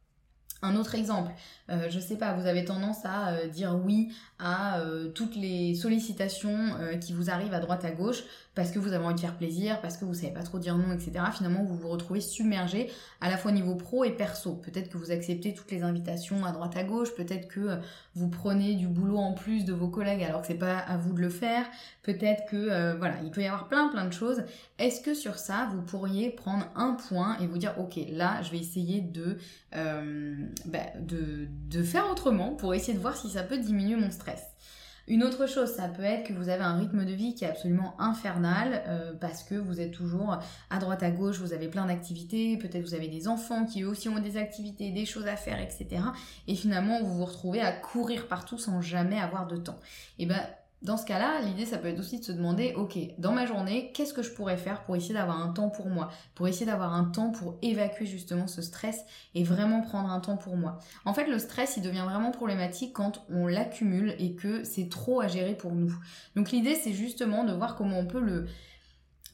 Un 0.63 0.77
autre 0.77 0.96
exemple, 0.96 1.29
euh, 1.70 1.89
je 1.89 2.00
sais 2.00 2.17
pas, 2.17 2.32
vous 2.32 2.48
avez 2.48 2.63
tendance 2.63 3.03
à 3.03 3.34
euh, 3.34 3.48
dire 3.48 3.77
oui 3.84 4.13
à 4.39 4.79
euh, 4.79 5.10
toutes 5.10 5.36
les 5.36 5.75
sollicitations 5.75 6.53
qui 7.00 7.13
vous 7.13 7.29
arrivent 7.29 7.53
à 7.53 7.60
droite 7.60 7.84
à 7.86 7.91
gauche 7.91 8.24
parce 8.55 8.72
que 8.72 8.79
vous 8.79 8.93
avez 8.93 9.03
envie 9.03 9.15
de 9.15 9.20
faire 9.20 9.36
plaisir, 9.36 9.82
parce 9.82 9.98
que 9.98 10.05
vous 10.05 10.13
savez 10.13 10.32
pas 10.32 10.43
trop 10.43 10.60
dire 10.60 10.77
non, 10.77 10.93
etc. 10.93 11.12
Finalement, 11.34 11.63
vous 11.63 11.75
vous 11.75 11.89
retrouvez 11.89 12.22
submergé 12.22 12.91
à 13.20 13.29
la 13.29 13.38
fois 13.38 13.51
niveau 13.51 13.75
pro 13.75 14.03
et 14.03 14.12
perso. 14.12 14.53
Peut-être 14.53 14.89
que 14.89 14.98
vous 14.98 15.12
acceptez 15.12 15.53
toutes 15.53 15.72
les 15.72 15.82
invitations 15.82 16.46
à 16.46 16.51
droite 16.51 16.77
à 16.77 16.84
gauche, 16.84 17.15
peut-être 17.15 17.48
que 17.48 17.79
vous 18.15 18.29
prenez 18.29 18.75
du 18.75 18.88
boulot 18.88 19.17
en 19.17 19.34
plus 19.34 19.65
de 19.65 19.74
vos 19.74 19.88
collègues 19.88 20.24
alors 20.24 20.41
que 20.41 20.48
c'est 20.48 20.53
pas 20.53 20.77
à 20.77 20.98
vous 20.98 21.13
de 21.13 21.22
le 21.22 21.29
faire. 21.29 21.65
Peut-être 22.03 22.46
que 22.46 22.96
voilà, 22.98 23.15
il 23.24 23.32
peut 23.32 23.41
y 23.41 23.48
avoir 23.48 23.67
plein 23.67 23.88
plein 23.88 24.05
de 24.05 24.13
choses. 24.13 24.43
Est-ce 24.77 25.01
que 25.01 25.13
sur 25.13 25.39
ça, 25.39 25.70
vous 25.72 25.82
pourriez 25.82 26.29
prendre 26.29 26.67
un 26.75 26.93
point 26.93 27.38
et 27.39 27.48
vous 27.48 27.58
dire 27.58 27.74
ok, 27.79 28.00
là, 28.12 28.41
je 28.43 28.51
vais 28.51 28.60
essayer 28.60 29.01
de 29.01 29.38
bah, 29.74 30.80
de, 31.00 31.48
de 31.70 31.84
faire 31.84 32.10
autrement 32.12 32.56
pour 32.56 32.74
essayer 32.74 32.94
de 32.94 33.01
voir 33.01 33.18
si 33.18 33.30
ça 33.30 33.44
peut 33.44 33.58
diminuer 33.58 33.96
mon 33.96 34.12
stress. 34.12 34.44
Une 35.06 35.24
autre 35.24 35.48
chose, 35.48 35.70
ça 35.70 35.89
peut 35.89 36.03
être 36.03 36.30
que 36.30 36.34
vous 36.34 36.48
avez 36.48 36.63
un 36.63 36.77
rythme 36.77 37.03
de 37.03 37.12
vie 37.12 37.36
qui 37.36 37.44
est 37.44 37.50
absolument 37.50 37.94
infernal 38.00 38.84
euh, 38.88 39.13
parce 39.20 39.44
que 39.44 39.56
vous 39.56 39.82
êtes 39.82 39.92
toujours 39.92 40.39
à 40.70 40.80
droite 40.80 41.03
à 41.03 41.12
gauche, 41.12 41.39
vous 41.39 41.51
avez 41.51 41.68
plein 41.68 41.86
d'activités, 41.86 42.58
peut-être 42.58 42.84
vous 42.84 42.94
avez 42.94 43.10
des 43.10 43.27
enfants 43.27 43.65
qui 43.65 43.82
eux 43.82 43.89
aussi 43.89 44.08
ont 44.08 44.20
des 44.20 44.38
activités, 44.38 44.92
des 44.92 45.06
choses 45.06 45.27
à 45.27 45.36
faire, 45.36 45.60
etc. 45.60 46.01
Et 46.48 46.56
finalement, 46.56 47.03
vous 47.03 47.15
vous 47.15 47.25
retrouvez 47.25 47.60
à 47.60 47.74
courir 47.74 48.30
partout 48.30 48.58
sans 48.58 48.82
jamais 48.82 49.20
avoir 49.20 49.46
de 49.46 49.58
temps. 49.58 49.80
Et 50.20 50.25
ben 50.25 50.39
dans 50.83 50.97
ce 50.97 51.05
cas-là, 51.05 51.39
l'idée, 51.41 51.65
ça 51.65 51.77
peut 51.77 51.87
être 51.87 51.99
aussi 51.99 52.19
de 52.19 52.25
se 52.25 52.33
demander, 52.33 52.73
ok, 52.75 52.97
dans 53.17 53.31
ma 53.31 53.45
journée, 53.45 53.91
qu'est-ce 53.93 54.13
que 54.13 54.21
je 54.21 54.31
pourrais 54.31 54.57
faire 54.57 54.83
pour 54.83 54.97
essayer 54.97 55.13
d'avoir 55.13 55.41
un 55.41 55.47
temps 55.47 55.69
pour 55.69 55.87
moi, 55.87 56.09
pour 56.35 56.47
essayer 56.47 56.65
d'avoir 56.65 56.93
un 56.93 57.05
temps 57.05 57.31
pour 57.31 57.57
évacuer 57.61 58.05
justement 58.05 58.47
ce 58.47 58.61
stress 58.61 59.05
et 59.33 59.45
vraiment 59.45 59.81
prendre 59.81 60.09
un 60.09 60.19
temps 60.19 60.35
pour 60.35 60.57
moi. 60.57 60.79
En 61.05 61.13
fait, 61.13 61.27
le 61.27 61.39
stress, 61.39 61.77
il 61.77 61.83
devient 61.83 62.03
vraiment 62.05 62.31
problématique 62.31 62.91
quand 62.93 63.25
on 63.29 63.47
l'accumule 63.47 64.13
et 64.19 64.35
que 64.35 64.65
c'est 64.65 64.89
trop 64.89 65.21
à 65.21 65.29
gérer 65.29 65.55
pour 65.55 65.71
nous. 65.71 65.95
Donc 66.35 66.51
l'idée, 66.51 66.75
c'est 66.75 66.93
justement 66.93 67.45
de 67.45 67.53
voir 67.53 67.75
comment 67.75 67.99
on 67.99 68.05
peut 68.05 68.21
le 68.21 68.45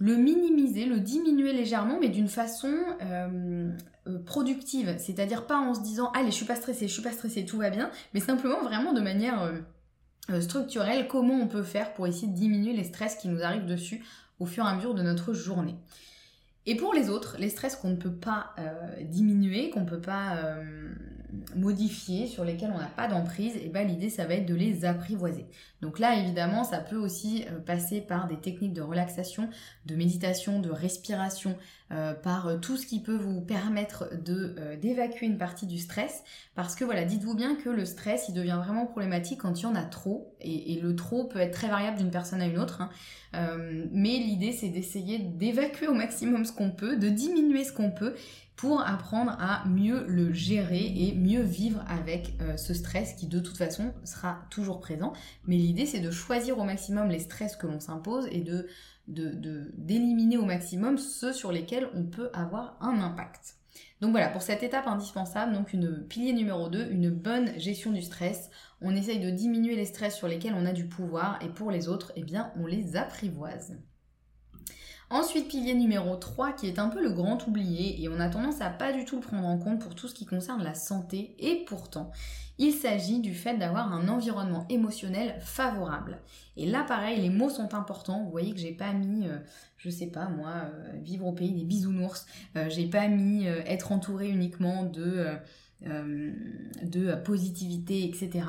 le 0.01 0.15
minimiser, 0.15 0.85
le 0.85 1.01
diminuer 1.01 1.51
légèrement, 1.51 1.97
mais 1.99 2.07
d'une 2.07 2.29
façon 2.29 2.73
euh, 3.01 3.69
euh, 4.07 4.19
productive. 4.19 4.95
C'est-à-dire 4.97 5.45
pas 5.45 5.57
en 5.57 5.73
se 5.73 5.81
disant, 5.81 6.09
allez, 6.11 6.31
je 6.31 6.35
suis 6.35 6.45
pas 6.45 6.55
stressée, 6.55 6.87
je 6.87 6.93
suis 6.93 7.01
pas 7.01 7.11
stressée, 7.11 7.43
tout 7.43 7.57
va 7.57 7.69
bien, 7.69 7.91
mais 8.13 8.21
simplement 8.21 8.61
vraiment 8.61 8.93
de 8.93 9.01
manière... 9.01 9.41
Euh, 9.43 9.59
structurel, 10.41 11.07
comment 11.07 11.35
on 11.35 11.47
peut 11.47 11.63
faire 11.63 11.93
pour 11.93 12.07
essayer 12.07 12.27
de 12.27 12.35
diminuer 12.35 12.73
les 12.73 12.83
stress 12.83 13.15
qui 13.15 13.27
nous 13.27 13.43
arrivent 13.43 13.65
dessus 13.65 14.03
au 14.39 14.45
fur 14.45 14.65
et 14.65 14.67
à 14.67 14.75
mesure 14.75 14.93
de 14.93 15.01
notre 15.01 15.33
journée. 15.33 15.75
Et 16.65 16.75
pour 16.75 16.93
les 16.93 17.09
autres, 17.09 17.37
les 17.39 17.49
stress 17.49 17.75
qu'on 17.75 17.89
ne 17.89 17.95
peut 17.95 18.13
pas 18.13 18.53
euh, 18.59 19.03
diminuer, 19.03 19.69
qu'on 19.69 19.81
ne 19.81 19.89
peut 19.89 20.01
pas 20.01 20.35
euh, 20.37 20.93
modifier, 21.55 22.27
sur 22.27 22.43
lesquels 22.43 22.71
on 22.73 22.79
n'a 22.79 22.87
pas 22.87 23.07
d'emprise, 23.07 23.55
et 23.57 23.69
ben 23.69 23.87
l'idée 23.87 24.09
ça 24.09 24.25
va 24.25 24.35
être 24.35 24.45
de 24.45 24.55
les 24.55 24.85
apprivoiser. 24.85 25.45
Donc 25.81 25.99
là 25.99 26.15
évidemment 26.15 26.63
ça 26.63 26.79
peut 26.79 26.97
aussi 26.97 27.45
passer 27.65 28.01
par 28.01 28.27
des 28.27 28.37
techniques 28.37 28.73
de 28.73 28.81
relaxation, 28.81 29.49
de 29.85 29.95
méditation, 29.95 30.59
de 30.59 30.69
respiration, 30.69 31.55
euh, 31.91 32.13
par 32.13 32.47
euh, 32.47 32.57
tout 32.57 32.77
ce 32.77 32.85
qui 32.85 32.99
peut 32.99 33.15
vous 33.15 33.41
permettre 33.41 34.11
euh, 34.29 34.75
d'évacuer 34.75 35.25
une 35.25 35.39
partie 35.39 35.65
du 35.65 35.79
stress. 35.79 36.23
Parce 36.53 36.75
que 36.75 36.85
voilà, 36.85 37.03
dites-vous 37.03 37.33
bien 37.33 37.55
que 37.55 37.69
le 37.69 37.83
stress, 37.83 38.25
il 38.29 38.35
devient 38.35 38.59
vraiment 38.63 38.85
problématique 38.85 39.39
quand 39.41 39.59
il 39.59 39.63
y 39.63 39.65
en 39.65 39.73
a 39.73 39.81
trop. 39.81 40.35
Et, 40.39 40.79
le 40.79 40.95
trop 40.95 41.23
peut 41.23 41.39
être 41.39 41.53
très 41.53 41.67
variable 41.67 41.97
d'une 41.97 42.11
personne 42.11 42.41
à 42.41 42.45
une 42.45 42.59
autre. 42.59 42.83
Hein. 42.83 42.89
mais 43.91 44.17
l'idée, 44.17 44.51
c'est 44.51 44.69
d'essayer 44.69 45.17
d'évacuer 45.17 45.87
au 45.87 45.93
maximum 45.93 46.45
ce 46.45 46.53
qu'on 46.53 46.69
peut, 46.69 46.95
de 46.95 47.09
diminuer 47.09 47.63
ce 47.63 47.73
qu'on 47.73 47.89
peut 47.89 48.13
pour 48.59 48.81
apprendre 48.85 49.37
à 49.39 49.63
mieux 49.69 50.03
le 50.05 50.33
gérer 50.33 50.93
et 50.93 51.15
mieux 51.15 51.43
vivre 51.43 51.81
avec 51.87 52.33
ce 52.57 52.73
stress 52.73 53.13
qui 53.13 53.27
de 53.27 53.39
toute 53.39 53.55
façon 53.55 53.93
sera 54.03 54.41
toujours 54.49 54.81
présent. 54.81 55.13
Mais 55.47 55.55
l'idée 55.55 55.85
c'est 55.85 56.01
de 56.01 56.11
choisir 56.11 56.59
au 56.59 56.65
maximum 56.65 57.07
les 57.07 57.19
stress 57.19 57.55
que 57.55 57.67
l'on 57.67 57.79
s'impose 57.79 58.27
et 58.31 58.41
de 58.41 58.67
d'éliminer 59.07 60.35
au 60.35 60.43
maximum 60.43 60.97
ceux 60.97 61.31
sur 61.31 61.53
lesquels 61.53 61.87
on 61.95 62.03
peut 62.03 62.29
avoir 62.33 62.75
un 62.81 62.99
impact. 63.01 63.55
Donc 64.01 64.11
voilà, 64.11 64.27
pour 64.27 64.41
cette 64.41 64.61
étape 64.61 64.87
indispensable, 64.87 65.53
donc 65.53 65.71
une 65.71 66.05
pilier 66.07 66.33
numéro 66.33 66.67
2, 66.67 66.89
une 66.91 67.09
bonne 67.09 67.57
gestion 67.57 67.91
du 67.91 68.01
stress. 68.01 68.49
On 68.81 68.93
essaye 68.93 69.19
de 69.19 69.29
diminuer 69.29 69.77
les 69.77 69.85
stress 69.85 70.17
sur 70.17 70.27
lesquels 70.27 70.53
on 70.53 70.65
a 70.65 70.73
du 70.73 70.85
pouvoir 70.85 71.39
et 71.41 71.47
pour 71.47 71.71
les 71.71 71.87
autres, 71.87 72.11
eh 72.17 72.23
bien, 72.23 72.51
on 72.57 72.65
les 72.65 72.97
apprivoise. 72.97 73.77
Ensuite, 75.11 75.47
pilier 75.47 75.73
numéro 75.73 76.15
3 76.15 76.53
qui 76.53 76.67
est 76.67 76.77
un 76.77 76.87
peu 76.87 77.01
le 77.01 77.11
grand 77.11 77.47
oublié 77.47 77.99
et 78.03 78.09
on 78.09 78.19
a 78.19 78.29
tendance 78.29 78.61
à 78.61 78.69
pas 78.69 78.93
du 78.93 79.05
tout 79.05 79.15
le 79.15 79.21
prendre 79.23 79.47
en 79.47 79.57
compte 79.57 79.79
pour 79.79 79.95
tout 79.95 80.07
ce 80.07 80.13
qui 80.13 80.27
concerne 80.27 80.61
la 80.63 80.75
santé 80.75 81.35
et 81.39 81.65
pourtant, 81.65 82.11
il 82.59 82.73
s'agit 82.73 83.19
du 83.19 83.33
fait 83.33 83.57
d'avoir 83.57 83.91
un 83.91 84.07
environnement 84.07 84.67
émotionnel 84.69 85.39
favorable. 85.39 86.19
Et 86.57 86.67
là, 86.67 86.83
pareil, 86.83 87.21
les 87.21 87.29
mots 87.29 87.49
sont 87.49 87.73
importants. 87.73 88.23
Vous 88.23 88.29
voyez 88.29 88.51
que 88.51 88.59
j'ai 88.59 88.73
pas 88.73 88.93
mis, 88.93 89.27
euh, 89.27 89.39
je 89.77 89.89
sais 89.89 90.07
pas 90.07 90.27
moi, 90.27 90.51
euh, 90.65 90.91
vivre 91.01 91.25
au 91.25 91.31
pays 91.31 91.53
des 91.53 91.63
bisounours. 91.63 92.27
Euh, 92.55 92.69
j'ai 92.69 92.85
pas 92.85 93.07
mis 93.07 93.45
être 93.45 93.91
entouré 93.91 94.29
uniquement 94.29 94.83
de 94.83 95.25
de 95.81 97.15
positivité, 97.23 98.03
etc. 98.03 98.45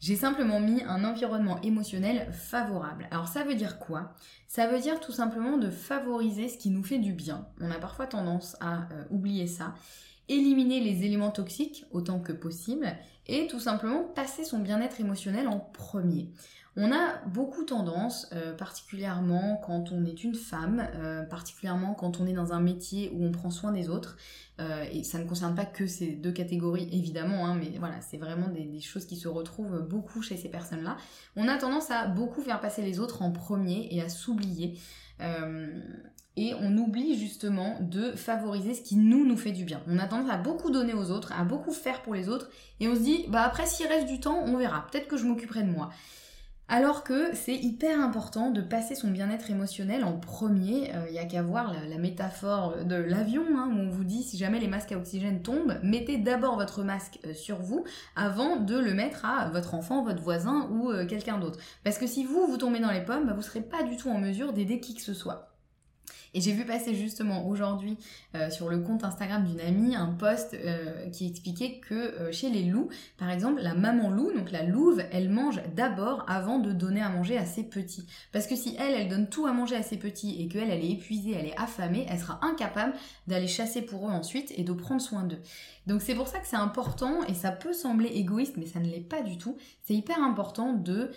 J'ai 0.00 0.16
simplement 0.16 0.58
mis 0.58 0.82
un 0.82 1.04
environnement 1.04 1.60
émotionnel 1.62 2.32
favorable. 2.32 3.06
Alors 3.10 3.28
ça 3.28 3.44
veut 3.44 3.54
dire 3.54 3.78
quoi? 3.78 4.14
Ça 4.48 4.66
veut 4.66 4.80
dire 4.80 4.98
tout 4.98 5.12
simplement 5.12 5.58
de 5.58 5.70
favoriser 5.70 6.48
ce 6.48 6.58
qui 6.58 6.70
nous 6.70 6.82
fait 6.82 6.98
du 6.98 7.12
bien. 7.12 7.46
On 7.60 7.70
a 7.70 7.78
parfois 7.78 8.06
tendance 8.06 8.56
à 8.60 8.88
oublier 9.10 9.46
ça 9.46 9.74
éliminer 10.28 10.80
les 10.80 11.04
éléments 11.04 11.30
toxiques 11.30 11.84
autant 11.90 12.20
que 12.20 12.32
possible 12.32 12.86
et 13.26 13.46
tout 13.46 13.60
simplement 13.60 14.02
passer 14.02 14.44
son 14.44 14.58
bien-être 14.58 15.00
émotionnel 15.00 15.48
en 15.48 15.58
premier. 15.58 16.30
On 16.74 16.90
a 16.90 17.18
beaucoup 17.26 17.64
tendance, 17.64 18.28
euh, 18.32 18.54
particulièrement 18.54 19.60
quand 19.62 19.92
on 19.92 20.06
est 20.06 20.24
une 20.24 20.34
femme, 20.34 20.88
euh, 20.94 21.22
particulièrement 21.22 21.92
quand 21.92 22.18
on 22.18 22.26
est 22.26 22.32
dans 22.32 22.54
un 22.54 22.60
métier 22.60 23.12
où 23.14 23.22
on 23.22 23.30
prend 23.30 23.50
soin 23.50 23.72
des 23.72 23.90
autres, 23.90 24.16
euh, 24.58 24.84
et 24.90 25.04
ça 25.04 25.18
ne 25.18 25.24
concerne 25.24 25.54
pas 25.54 25.66
que 25.66 25.86
ces 25.86 26.12
deux 26.12 26.32
catégories 26.32 26.88
évidemment, 26.90 27.46
hein, 27.46 27.54
mais 27.54 27.76
voilà, 27.78 28.00
c'est 28.00 28.16
vraiment 28.16 28.48
des, 28.48 28.80
choses 28.80 29.04
qui 29.04 29.16
se 29.16 29.28
retrouvent 29.28 29.86
beaucoup 29.86 30.22
chez 30.22 30.38
ces 30.38 30.48
personnes-là. 30.48 30.96
On 31.36 31.46
a 31.46 31.58
tendance 31.58 31.90
à 31.90 32.06
beaucoup 32.06 32.40
faire 32.40 32.60
passer 32.60 32.80
les 32.80 33.00
autres 33.00 33.20
en 33.20 33.32
premier 33.32 33.88
et 33.90 34.00
à 34.00 34.08
s'oublier 34.08 34.78
et 36.36 36.54
on 36.58 36.76
oublie 36.78 37.16
justement 37.18 37.76
de 37.80 38.12
favoriser 38.12 38.74
ce 38.74 38.80
qui 38.80 38.96
nous 38.96 39.26
nous 39.26 39.36
fait 39.36 39.52
du 39.52 39.64
bien. 39.64 39.82
On 39.86 39.98
a 39.98 40.06
tendance 40.06 40.30
à 40.30 40.38
beaucoup 40.38 40.70
donner 40.70 40.94
aux 40.94 41.10
autres, 41.10 41.32
à 41.38 41.44
beaucoup 41.44 41.72
faire 41.72 42.02
pour 42.02 42.14
les 42.14 42.28
autres, 42.28 42.48
et 42.80 42.88
on 42.88 42.94
se 42.94 43.00
dit, 43.00 43.26
bah 43.28 43.42
après 43.42 43.66
s'il 43.66 43.86
reste 43.86 44.08
du 44.08 44.18
temps, 44.18 44.42
on 44.44 44.56
verra, 44.56 44.86
peut-être 44.90 45.08
que 45.08 45.16
je 45.16 45.26
m'occuperai 45.26 45.62
de 45.62 45.70
moi. 45.70 45.90
Alors 46.68 47.04
que 47.04 47.34
c'est 47.34 47.54
hyper 47.54 48.00
important 48.00 48.50
de 48.50 48.62
passer 48.62 48.94
son 48.94 49.10
bien-être 49.10 49.50
émotionnel 49.50 50.04
en 50.04 50.12
premier. 50.12 50.88
Il 50.88 50.96
euh, 50.96 51.10
n'y 51.10 51.18
a 51.18 51.26
qu'à 51.26 51.42
voir 51.42 51.74
la, 51.88 51.98
métaphore 51.98 52.84
de 52.84 52.94
l'avion, 52.94 53.44
hein, 53.56 53.68
où 53.70 53.78
on 53.78 53.90
vous 53.90 54.04
dit 54.04 54.22
si 54.22 54.38
jamais 54.38 54.58
les 54.58 54.68
masques 54.68 54.92
à 54.92 54.96
oxygène 54.96 55.42
tombent, 55.42 55.78
mettez 55.82 56.16
d'abord 56.16 56.56
votre 56.56 56.82
masque 56.82 57.18
euh, 57.26 57.34
sur 57.34 57.58
vous 57.58 57.84
avant 58.16 58.56
de 58.56 58.78
le 58.78 58.94
mettre 58.94 59.26
à 59.26 59.50
votre 59.50 59.74
enfant, 59.74 60.02
votre 60.02 60.22
voisin 60.22 60.68
ou 60.70 60.90
euh, 60.90 61.04
quelqu'un 61.04 61.38
d'autre. 61.38 61.58
Parce 61.84 61.98
que 61.98 62.06
si 62.06 62.24
vous, 62.24 62.46
vous 62.46 62.56
tombez 62.56 62.78
dans 62.78 62.92
les 62.92 63.04
pommes, 63.04 63.26
bah, 63.26 63.32
vous 63.32 63.40
ne 63.40 63.44
serez 63.44 63.62
pas 63.62 63.82
du 63.82 63.96
tout 63.96 64.08
en 64.08 64.18
mesure 64.18 64.54
d'aider 64.54 64.80
qui 64.80 64.94
que 64.94 65.02
ce 65.02 65.14
soit. 65.14 65.51
Et 66.34 66.40
j'ai 66.40 66.52
vu 66.52 66.64
passer 66.64 66.94
justement 66.94 67.46
aujourd'hui 67.46 67.98
euh, 68.34 68.48
sur 68.48 68.70
le 68.70 68.78
compte 68.78 69.04
Instagram 69.04 69.44
d'une 69.44 69.60
amie 69.60 69.94
un 69.94 70.06
post 70.06 70.54
euh, 70.54 71.08
qui 71.10 71.26
expliquait 71.26 71.80
que 71.80 71.94
euh, 71.94 72.32
chez 72.32 72.48
les 72.48 72.64
loups, 72.64 72.88
par 73.18 73.30
exemple, 73.30 73.60
la 73.60 73.74
maman 73.74 74.08
loup, 74.08 74.32
donc 74.32 74.50
la 74.50 74.62
louve, 74.62 75.02
elle 75.12 75.28
mange 75.28 75.60
d'abord 75.74 76.24
avant 76.28 76.58
de 76.58 76.72
donner 76.72 77.02
à 77.02 77.10
manger 77.10 77.36
à 77.36 77.44
ses 77.44 77.64
petits. 77.64 78.06
Parce 78.32 78.46
que 78.46 78.56
si 78.56 78.76
elle, 78.78 78.94
elle 78.94 79.08
donne 79.08 79.28
tout 79.28 79.46
à 79.46 79.52
manger 79.52 79.76
à 79.76 79.82
ses 79.82 79.98
petits 79.98 80.40
et 80.40 80.48
qu'elle, 80.48 80.70
elle 80.70 80.82
est 80.82 80.92
épuisée, 80.92 81.36
elle 81.38 81.46
est 81.46 81.58
affamée, 81.60 82.06
elle 82.08 82.18
sera 82.18 82.40
incapable 82.42 82.94
d'aller 83.26 83.46
chasser 83.48 83.82
pour 83.82 84.08
eux 84.08 84.12
ensuite 84.12 84.52
et 84.56 84.64
de 84.64 84.72
prendre 84.72 85.02
soin 85.02 85.24
d'eux. 85.24 85.40
Donc 85.86 86.00
c'est 86.00 86.14
pour 86.14 86.28
ça 86.28 86.38
que 86.38 86.46
c'est 86.46 86.56
important 86.56 87.24
et 87.24 87.34
ça 87.34 87.50
peut 87.50 87.72
sembler 87.72 88.06
égoïste 88.06 88.56
mais 88.56 88.66
ça 88.66 88.78
ne 88.78 88.86
l'est 88.86 89.00
pas 89.00 89.20
du 89.20 89.36
tout. 89.36 89.56
C'est 89.82 89.94
hyper 89.94 90.22
important 90.22 90.72
de 90.72 91.10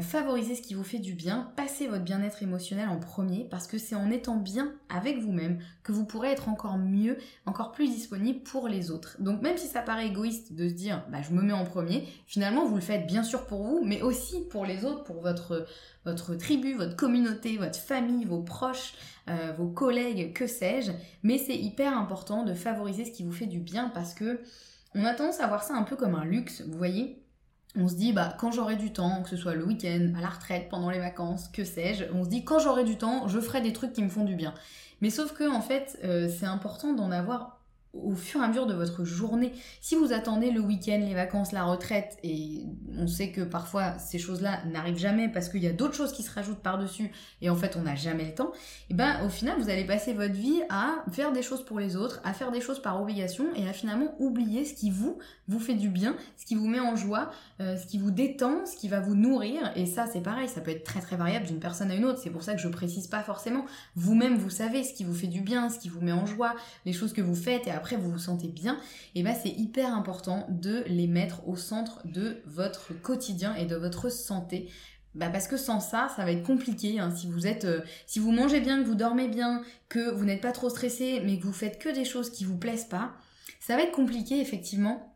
favoriser 0.00 0.54
ce 0.54 0.62
qui 0.62 0.74
vous 0.74 0.84
fait 0.84 1.00
du 1.00 1.12
bien, 1.12 1.52
passer 1.56 1.88
votre 1.88 2.04
bien-être 2.04 2.40
émotionnel 2.40 2.88
en 2.88 3.00
premier 3.00 3.44
parce 3.50 3.66
que 3.66 3.78
c'est 3.78 3.96
en 3.96 4.12
étant 4.12 4.31
bien 4.36 4.72
avec 4.88 5.18
vous-même 5.18 5.58
que 5.82 5.92
vous 5.92 6.04
pourrez 6.04 6.30
être 6.30 6.48
encore 6.48 6.78
mieux, 6.78 7.18
encore 7.46 7.72
plus 7.72 7.88
disponible 7.88 8.40
pour 8.40 8.68
les 8.68 8.90
autres. 8.90 9.16
Donc 9.20 9.42
même 9.42 9.56
si 9.56 9.66
ça 9.66 9.82
paraît 9.82 10.08
égoïste 10.08 10.54
de 10.54 10.68
se 10.68 10.74
dire 10.74 11.04
bah, 11.10 11.22
je 11.22 11.34
me 11.34 11.42
mets 11.42 11.52
en 11.52 11.64
premier, 11.64 12.06
finalement 12.26 12.66
vous 12.66 12.76
le 12.76 12.80
faites 12.80 13.06
bien 13.06 13.22
sûr 13.22 13.46
pour 13.46 13.62
vous, 13.62 13.82
mais 13.84 14.02
aussi 14.02 14.40
pour 14.50 14.66
les 14.66 14.84
autres, 14.84 15.04
pour 15.04 15.20
votre, 15.20 15.66
votre 16.04 16.34
tribu, 16.34 16.74
votre 16.74 16.96
communauté, 16.96 17.56
votre 17.56 17.78
famille, 17.78 18.24
vos 18.24 18.42
proches, 18.42 18.94
euh, 19.28 19.52
vos 19.56 19.68
collègues, 19.68 20.32
que 20.32 20.46
sais-je. 20.46 20.92
Mais 21.22 21.38
c'est 21.38 21.56
hyper 21.56 21.96
important 21.96 22.44
de 22.44 22.54
favoriser 22.54 23.04
ce 23.04 23.12
qui 23.12 23.24
vous 23.24 23.32
fait 23.32 23.46
du 23.46 23.58
bien 23.58 23.90
parce 23.94 24.14
que 24.14 24.40
on 24.94 25.04
a 25.04 25.14
tendance 25.14 25.40
à 25.40 25.46
voir 25.46 25.62
ça 25.62 25.74
un 25.74 25.84
peu 25.84 25.96
comme 25.96 26.14
un 26.14 26.24
luxe, 26.24 26.62
vous 26.62 26.76
voyez 26.76 27.21
on 27.76 27.88
se 27.88 27.94
dit, 27.94 28.12
bah, 28.12 28.34
quand 28.38 28.52
j'aurai 28.52 28.76
du 28.76 28.92
temps, 28.92 29.22
que 29.22 29.30
ce 29.30 29.36
soit 29.36 29.54
le 29.54 29.64
week-end, 29.64 30.12
à 30.16 30.20
la 30.20 30.28
retraite, 30.28 30.68
pendant 30.68 30.90
les 30.90 30.98
vacances, 30.98 31.48
que 31.48 31.64
sais-je, 31.64 32.04
on 32.12 32.24
se 32.24 32.28
dit, 32.28 32.44
quand 32.44 32.58
j'aurai 32.58 32.84
du 32.84 32.96
temps, 32.96 33.28
je 33.28 33.40
ferai 33.40 33.60
des 33.60 33.72
trucs 33.72 33.92
qui 33.92 34.02
me 34.02 34.08
font 34.08 34.24
du 34.24 34.34
bien. 34.34 34.52
Mais 35.00 35.10
sauf 35.10 35.32
que, 35.32 35.50
en 35.50 35.62
fait, 35.62 35.98
euh, 36.04 36.28
c'est 36.28 36.46
important 36.46 36.92
d'en 36.92 37.10
avoir 37.10 37.61
au 37.92 38.14
fur 38.14 38.40
et 38.40 38.44
à 38.44 38.48
mesure 38.48 38.66
de 38.66 38.74
votre 38.74 39.04
journée. 39.04 39.52
Si 39.80 39.96
vous 39.96 40.12
attendez 40.12 40.50
le 40.50 40.60
week-end, 40.60 40.98
les 41.06 41.14
vacances, 41.14 41.52
la 41.52 41.64
retraite, 41.64 42.16
et 42.22 42.64
on 42.98 43.06
sait 43.06 43.30
que 43.30 43.42
parfois 43.42 43.98
ces 43.98 44.18
choses-là 44.18 44.64
n'arrivent 44.72 44.98
jamais 44.98 45.28
parce 45.28 45.48
qu'il 45.48 45.62
y 45.62 45.66
a 45.66 45.72
d'autres 45.72 45.94
choses 45.94 46.12
qui 46.12 46.22
se 46.22 46.32
rajoutent 46.32 46.62
par-dessus 46.62 47.10
et 47.42 47.50
en 47.50 47.56
fait 47.56 47.76
on 47.76 47.82
n'a 47.82 47.94
jamais 47.94 48.24
le 48.24 48.34
temps, 48.34 48.52
et 48.88 48.94
ben 48.94 49.24
au 49.26 49.28
final 49.28 49.60
vous 49.60 49.68
allez 49.68 49.84
passer 49.84 50.14
votre 50.14 50.34
vie 50.34 50.62
à 50.70 51.04
faire 51.12 51.32
des 51.32 51.42
choses 51.42 51.64
pour 51.64 51.78
les 51.80 51.96
autres, 51.96 52.20
à 52.24 52.32
faire 52.32 52.50
des 52.50 52.60
choses 52.60 52.80
par 52.80 53.00
obligation 53.00 53.44
et 53.54 53.68
à 53.68 53.72
finalement 53.72 54.14
oublier 54.18 54.64
ce 54.64 54.74
qui 54.74 54.90
vous 54.90 55.18
vous 55.48 55.58
fait 55.58 55.74
du 55.74 55.88
bien, 55.88 56.16
ce 56.38 56.46
qui 56.46 56.54
vous 56.54 56.66
met 56.66 56.80
en 56.80 56.96
joie, 56.96 57.30
euh, 57.60 57.76
ce 57.76 57.86
qui 57.86 57.98
vous 57.98 58.10
détend, 58.10 58.64
ce 58.64 58.76
qui 58.76 58.88
va 58.88 59.00
vous 59.00 59.14
nourrir. 59.14 59.70
Et 59.76 59.86
ça 59.86 60.06
c'est 60.06 60.22
pareil, 60.22 60.48
ça 60.48 60.60
peut 60.60 60.70
être 60.70 60.84
très 60.84 61.00
très 61.00 61.16
variable 61.16 61.46
d'une 61.46 61.58
personne 61.58 61.90
à 61.90 61.94
une 61.94 62.04
autre. 62.04 62.20
C'est 62.22 62.30
pour 62.30 62.42
ça 62.42 62.54
que 62.54 62.60
je 62.60 62.68
précise 62.68 63.06
pas 63.06 63.22
forcément. 63.22 63.66
Vous-même 63.96 64.36
vous 64.36 64.50
savez 64.50 64.82
ce 64.84 64.94
qui 64.94 65.04
vous 65.04 65.14
fait 65.14 65.26
du 65.26 65.42
bien, 65.42 65.68
ce 65.68 65.78
qui 65.78 65.88
vous 65.88 66.00
met 66.00 66.12
en 66.12 66.26
joie, 66.26 66.54
les 66.86 66.92
choses 66.92 67.12
que 67.12 67.20
vous 67.20 67.34
faites 67.34 67.66
et 67.66 67.70
après 67.82 67.96
vous 67.96 68.12
vous 68.12 68.18
sentez 68.18 68.46
bien, 68.46 68.78
et 69.16 69.24
ben 69.24 69.34
c'est 69.34 69.50
hyper 69.50 69.92
important 69.92 70.46
de 70.48 70.84
les 70.86 71.08
mettre 71.08 71.48
au 71.48 71.56
centre 71.56 72.00
de 72.04 72.40
votre 72.46 72.92
quotidien 72.92 73.56
et 73.56 73.66
de 73.66 73.74
votre 73.74 74.08
santé. 74.08 74.68
Bah 75.16 75.30
parce 75.30 75.48
que 75.48 75.56
sans 75.56 75.80
ça, 75.80 76.08
ça 76.14 76.24
va 76.24 76.30
être 76.30 76.44
compliqué. 76.44 77.00
Hein. 77.00 77.10
Si 77.10 77.26
vous 77.26 77.48
êtes, 77.48 77.64
euh, 77.64 77.80
si 78.06 78.20
vous 78.20 78.30
mangez 78.30 78.60
bien, 78.60 78.80
que 78.80 78.86
vous 78.86 78.94
dormez 78.94 79.26
bien, 79.26 79.62
que 79.88 80.12
vous 80.12 80.24
n'êtes 80.24 80.40
pas 80.40 80.52
trop 80.52 80.70
stressé, 80.70 81.20
mais 81.24 81.40
que 81.40 81.44
vous 81.44 81.52
faites 81.52 81.80
que 81.80 81.88
des 81.88 82.04
choses 82.04 82.30
qui 82.30 82.44
vous 82.44 82.56
plaisent 82.56 82.88
pas, 82.88 83.12
ça 83.58 83.74
va 83.74 83.82
être 83.82 83.92
compliqué 83.92 84.40
effectivement 84.40 85.12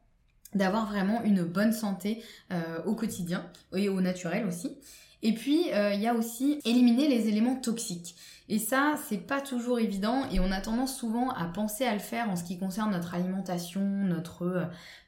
d'avoir 0.53 0.87
vraiment 0.87 1.23
une 1.23 1.45
bonne 1.45 1.73
santé 1.73 2.21
euh, 2.53 2.83
au 2.85 2.97
quotidien 2.97 3.49
et 3.75 3.89
au 3.89 4.01
naturel 4.01 4.45
aussi. 4.45 4.77
Et 5.23 5.33
puis 5.33 5.73
euh, 5.73 5.93
il 5.95 6.01
y 6.01 6.07
a 6.07 6.15
aussi 6.15 6.61
éliminer 6.65 7.09
les 7.09 7.29
éléments 7.29 7.57
toxiques. 7.57 8.17
Et 8.49 8.61
ça, 8.61 8.95
c'est 9.09 9.27
pas 9.27 9.41
toujours 9.41 9.81
évident 9.81 10.23
et 10.31 10.39
on 10.39 10.53
a 10.53 10.61
tendance 10.61 10.97
souvent 10.97 11.31
à 11.31 11.47
penser 11.47 11.85
à 11.85 11.95
le 11.95 11.99
faire 11.99 12.31
en 12.31 12.37
ce 12.37 12.45
qui 12.45 12.59
concerne 12.59 12.93
notre 12.93 13.15
alimentation, 13.15 13.81
notre, 13.81 14.43
euh, 14.43 14.65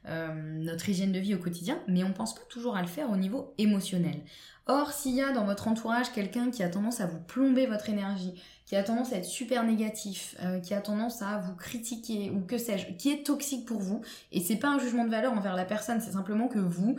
euh, 0.07 0.57
notre 0.57 0.89
hygiène 0.89 1.13
de 1.13 1.19
vie 1.19 1.35
au 1.35 1.37
quotidien, 1.37 1.79
mais 1.87 2.03
on 2.03 2.11
pense 2.11 2.35
pas 2.35 2.41
toujours 2.49 2.75
à 2.75 2.81
le 2.81 2.87
faire 2.87 3.09
au 3.09 3.15
niveau 3.15 3.53
émotionnel. 3.57 4.19
Or, 4.67 4.91
s'il 4.91 5.15
y 5.15 5.21
a 5.21 5.31
dans 5.31 5.45
votre 5.45 5.67
entourage 5.67 6.11
quelqu'un 6.11 6.51
qui 6.51 6.63
a 6.63 6.69
tendance 6.69 6.99
à 6.99 7.07
vous 7.07 7.19
plomber 7.19 7.65
votre 7.65 7.89
énergie, 7.89 8.33
qui 8.65 8.75
a 8.75 8.83
tendance 8.83 9.13
à 9.13 9.15
être 9.15 9.25
super 9.25 9.63
négatif, 9.63 10.35
qui 10.61 10.75
a 10.75 10.81
tendance 10.81 11.23
à 11.23 11.39
vous 11.39 11.55
critiquer 11.55 12.29
ou 12.29 12.41
que 12.41 12.59
sais-je, 12.59 12.93
qui 12.93 13.09
est 13.09 13.25
toxique 13.25 13.65
pour 13.65 13.79
vous, 13.79 14.01
et 14.31 14.41
c'est 14.41 14.57
pas 14.57 14.67
un 14.67 14.77
jugement 14.77 15.05
de 15.05 15.09
valeur 15.09 15.33
envers 15.33 15.55
la 15.55 15.65
personne, 15.65 16.01
c'est 16.01 16.11
simplement 16.11 16.47
que 16.47 16.59
vous, 16.59 16.97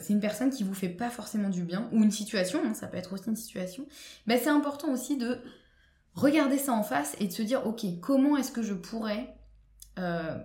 c'est 0.00 0.12
une 0.12 0.20
personne 0.20 0.50
qui 0.50 0.64
vous 0.64 0.74
fait 0.74 0.88
pas 0.88 1.10
forcément 1.10 1.48
du 1.48 1.62
bien, 1.62 1.88
ou 1.92 2.02
une 2.02 2.10
situation, 2.10 2.60
hein, 2.64 2.74
ça 2.74 2.86
peut 2.86 2.96
être 2.96 3.12
aussi 3.12 3.28
une 3.28 3.36
situation, 3.36 3.86
ben 4.26 4.38
c'est 4.42 4.50
important 4.50 4.92
aussi 4.92 5.16
de 5.16 5.38
regarder 6.14 6.58
ça 6.58 6.72
en 6.72 6.82
face 6.82 7.16
et 7.20 7.26
de 7.26 7.32
se 7.32 7.42
dire, 7.42 7.66
ok, 7.66 7.84
comment 8.00 8.36
est-ce 8.36 8.52
que 8.52 8.62
je 8.62 8.74
pourrais 8.74 9.34
euh, 9.98 10.38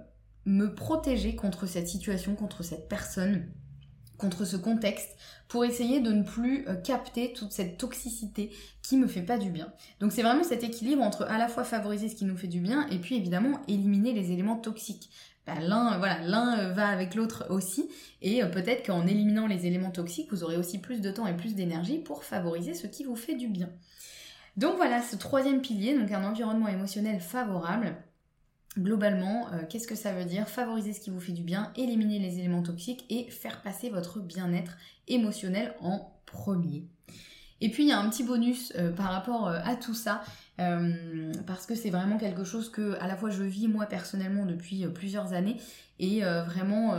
me 0.45 0.73
protéger 0.73 1.35
contre 1.35 1.65
cette 1.65 1.88
situation, 1.88 2.35
contre 2.35 2.63
cette 2.63 2.88
personne, 2.88 3.47
contre 4.17 4.45
ce 4.45 4.55
contexte, 4.57 5.15
pour 5.47 5.65
essayer 5.65 5.99
de 5.99 6.11
ne 6.11 6.23
plus 6.23 6.67
euh, 6.67 6.75
capter 6.75 7.33
toute 7.33 7.51
cette 7.51 7.77
toxicité 7.77 8.51
qui 8.81 8.97
me 8.97 9.07
fait 9.07 9.21
pas 9.21 9.38
du 9.38 9.49
bien. 9.49 9.73
Donc 9.99 10.11
c'est 10.11 10.23
vraiment 10.23 10.43
cet 10.43 10.63
équilibre 10.63 11.01
entre 11.01 11.23
à 11.23 11.38
la 11.38 11.47
fois 11.47 11.63
favoriser 11.63 12.09
ce 12.09 12.15
qui 12.15 12.25
nous 12.25 12.38
fait 12.38 12.47
du 12.47 12.59
bien 12.59 12.88
et 12.89 12.99
puis 12.99 13.15
évidemment 13.15 13.61
éliminer 13.67 14.13
les 14.13 14.31
éléments 14.31 14.57
toxiques. 14.57 15.09
Ben, 15.45 15.60
l'un 15.60 15.99
l'un 16.23 16.60
euh, 16.60 16.73
va 16.73 16.88
avec 16.88 17.13
l'autre 17.13 17.45
aussi 17.49 17.88
et 18.21 18.43
peut-être 18.45 18.86
qu'en 18.86 19.05
éliminant 19.05 19.45
les 19.45 19.67
éléments 19.67 19.91
toxiques 19.91 20.31
vous 20.31 20.43
aurez 20.43 20.58
aussi 20.58 20.79
plus 20.79 21.01
de 21.01 21.12
temps 21.12 21.27
et 21.27 21.36
plus 21.36 21.53
d'énergie 21.53 21.99
pour 21.99 22.23
favoriser 22.23 22.73
ce 22.73 22.88
qui 22.88 23.03
vous 23.03 23.15
fait 23.15 23.36
du 23.36 23.47
bien. 23.47 23.69
Donc 24.58 24.77
voilà, 24.77 25.01
ce 25.01 25.17
troisième 25.17 25.62
pilier, 25.62 25.97
donc 25.97 26.12
un 26.12 26.23
environnement 26.23 26.69
émotionnel 26.69 27.19
favorable. 27.19 27.97
Globalement, 28.77 29.47
euh, 29.53 29.63
qu'est-ce 29.69 29.88
que 29.88 29.95
ça 29.95 30.13
veut 30.13 30.25
dire? 30.25 30.47
Favoriser 30.47 30.93
ce 30.93 30.99
qui 30.99 31.10
vous 31.10 31.19
fait 31.19 31.31
du 31.31 31.43
bien, 31.43 31.71
éliminer 31.75 32.19
les 32.19 32.39
éléments 32.39 32.63
toxiques 32.63 33.05
et 33.10 33.29
faire 33.29 33.62
passer 33.62 33.89
votre 33.89 34.19
bien-être 34.19 34.77
émotionnel 35.08 35.75
en 35.81 36.12
premier. 36.25 36.88
Et 37.65 37.69
puis 37.69 37.84
il 37.84 37.89
y 37.89 37.91
a 37.91 37.99
un 37.99 38.08
petit 38.10 38.23
bonus 38.23 38.71
euh, 38.75 38.91
par 38.91 39.12
rapport 39.12 39.47
euh, 39.47 39.60
à 39.63 39.75
tout 39.75 39.95
ça, 39.95 40.23
parce 41.45 41.65
que 41.65 41.75
c'est 41.75 41.89
vraiment 41.89 42.17
quelque 42.17 42.45
chose 42.45 42.69
que 42.69 42.97
à 43.01 43.08
la 43.08 43.17
fois 43.17 43.30
je 43.30 43.43
vis 43.43 43.67
moi 43.67 43.88
personnellement 43.88 44.45
depuis 44.45 44.88
plusieurs 44.88 45.34
années 45.34 45.58
et 45.99 46.21
vraiment 46.21 46.97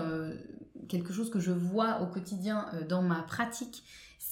quelque 0.91 1.15
chose 1.15 1.31
que 1.31 1.41
je 1.41 1.53
vois 1.53 2.03
au 2.03 2.07
quotidien 2.07 2.67
dans 2.87 3.01
ma 3.01 3.23
pratique 3.23 3.83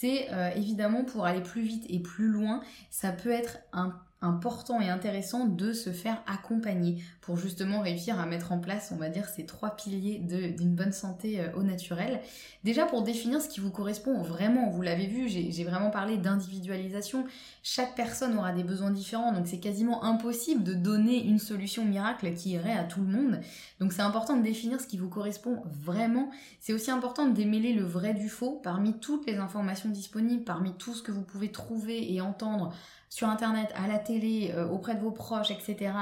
c'est 0.05 0.29
euh, 0.33 0.51
évidemment 0.57 1.05
pour 1.05 1.25
aller 1.25 1.41
plus 1.41 1.63
vite 1.63 1.85
et 1.89 2.01
plus 2.01 2.29
loin, 2.29 2.61
ça 2.91 3.13
peut 3.13 3.31
être 3.31 3.59
un 3.73 3.95
important 4.25 4.81
et 4.81 4.89
intéressant 4.89 5.47
de 5.47 5.73
se 5.73 5.91
faire 5.91 6.23
accompagner 6.27 7.03
pour 7.21 7.37
justement 7.37 7.81
réussir 7.81 8.19
à 8.19 8.27
mettre 8.27 8.53
en 8.53 8.59
place, 8.59 8.91
on 8.93 8.97
va 8.97 9.09
dire, 9.09 9.29
ces 9.29 9.47
trois 9.47 9.77
piliers 9.77 10.19
d'une 10.19 10.75
bonne 10.75 10.93
santé 10.93 11.41
euh, 11.41 11.53
au 11.57 11.63
naturel. 11.63 12.21
Déjà 12.65 12.87
pour 12.87 13.03
définir 13.03 13.41
ce 13.41 13.49
qui 13.49 13.61
vous 13.61 13.71
correspond 13.71 14.23
vraiment, 14.23 14.69
vous 14.71 14.83
l'avez 14.83 15.07
vu, 15.07 15.29
j'ai 15.29 15.65
vraiment 15.65 15.91
parlé 15.91 16.17
d'individualisation. 16.17 17.25
Chaque 17.63 17.95
personne 17.95 18.37
aura 18.37 18.53
des 18.53 18.63
besoins 18.63 18.91
différents, 18.91 19.33
donc 19.33 19.47
c'est 19.47 19.59
quasiment 19.59 20.05
impossible 20.05 20.65
de 20.65 20.75
donner 20.75 21.25
une 21.25 21.39
solution 21.39 21.85
miracle 21.85 22.35
qui 22.35 22.51
irait 22.51 22.77
à 22.77 22.85
tout 22.85 23.01
le 23.01 23.09
monde. 23.09 23.41
Donc 23.81 23.93
c'est 23.93 24.03
important 24.03 24.37
de 24.37 24.43
définir 24.43 24.81
ce 24.81 24.87
qui 24.87 24.97
vous 24.97 25.09
correspond 25.09 25.63
vraiment. 25.67 26.31
C'est 26.61 26.73
aussi 26.73 26.91
important 26.91 27.27
de 27.27 27.33
démêler 27.33 27.73
le 27.73 27.85
vrai 27.85 28.15
du 28.15 28.29
faux 28.29 28.61
parmi 28.63 28.95
toutes 28.99 29.27
les 29.27 29.37
informations 29.37 29.89
disponibles, 29.89 30.45
parmi 30.45 30.73
tout 30.75 30.95
ce 30.95 31.03
que 31.03 31.13
vous 31.13 31.23
pouvez 31.23 31.51
trouver 31.51 32.13
et 32.13 32.21
entendre 32.21 32.75
sur 33.15 33.29
Internet, 33.29 33.73
à 33.77 33.87
la 33.87 34.01
télé, 34.01 34.51
euh, 34.57 34.67
auprès 34.67 34.97
de 34.97 35.01
vos 35.01 35.13
proches, 35.13 35.53
etc. 35.53 35.93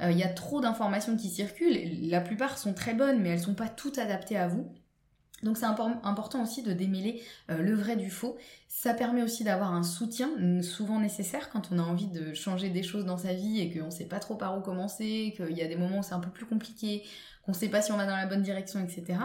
Euh, 0.00 0.10
il 0.10 0.18
y 0.18 0.24
a 0.24 0.28
trop 0.28 0.60
d'informations 0.60 1.16
qui 1.16 1.28
circulent. 1.28 1.78
La 2.10 2.20
plupart 2.20 2.58
sont 2.58 2.74
très 2.74 2.94
bonnes, 2.94 3.20
mais 3.20 3.28
elles 3.28 3.40
sont 3.40 3.54
pas 3.54 3.68
toutes 3.68 3.98
adaptées 3.98 4.36
à 4.36 4.48
vous. 4.48 4.66
Donc 5.44 5.56
c'est 5.56 5.66
important 5.66 6.42
aussi 6.42 6.64
de 6.64 6.72
démêler 6.72 7.22
euh, 7.48 7.58
le 7.58 7.74
vrai 7.76 7.94
du 7.94 8.10
faux. 8.10 8.36
Ça 8.66 8.92
permet 8.92 9.22
aussi 9.22 9.44
d'avoir 9.44 9.72
un 9.72 9.84
soutien, 9.84 10.30
souvent 10.62 10.98
nécessaire 10.98 11.48
quand 11.50 11.68
on 11.70 11.78
a 11.78 11.82
envie 11.82 12.08
de 12.08 12.34
changer 12.34 12.70
des 12.70 12.82
choses 12.82 13.04
dans 13.04 13.18
sa 13.18 13.34
vie 13.34 13.60
et 13.60 13.72
qu'on 13.72 13.86
ne 13.86 13.90
sait 13.90 14.06
pas 14.06 14.18
trop 14.18 14.34
par 14.34 14.58
où 14.58 14.60
commencer, 14.60 15.34
qu'il 15.36 15.56
y 15.56 15.62
a 15.62 15.68
des 15.68 15.76
moments 15.76 15.98
où 15.98 16.02
c'est 16.02 16.14
un 16.14 16.18
peu 16.18 16.30
plus 16.30 16.46
compliqué, 16.46 17.04
qu'on 17.46 17.52
ne 17.52 17.56
sait 17.56 17.68
pas 17.68 17.82
si 17.82 17.92
on 17.92 17.96
va 17.96 18.04
dans 18.04 18.16
la 18.16 18.26
bonne 18.26 18.42
direction, 18.42 18.80
etc. 18.80 19.20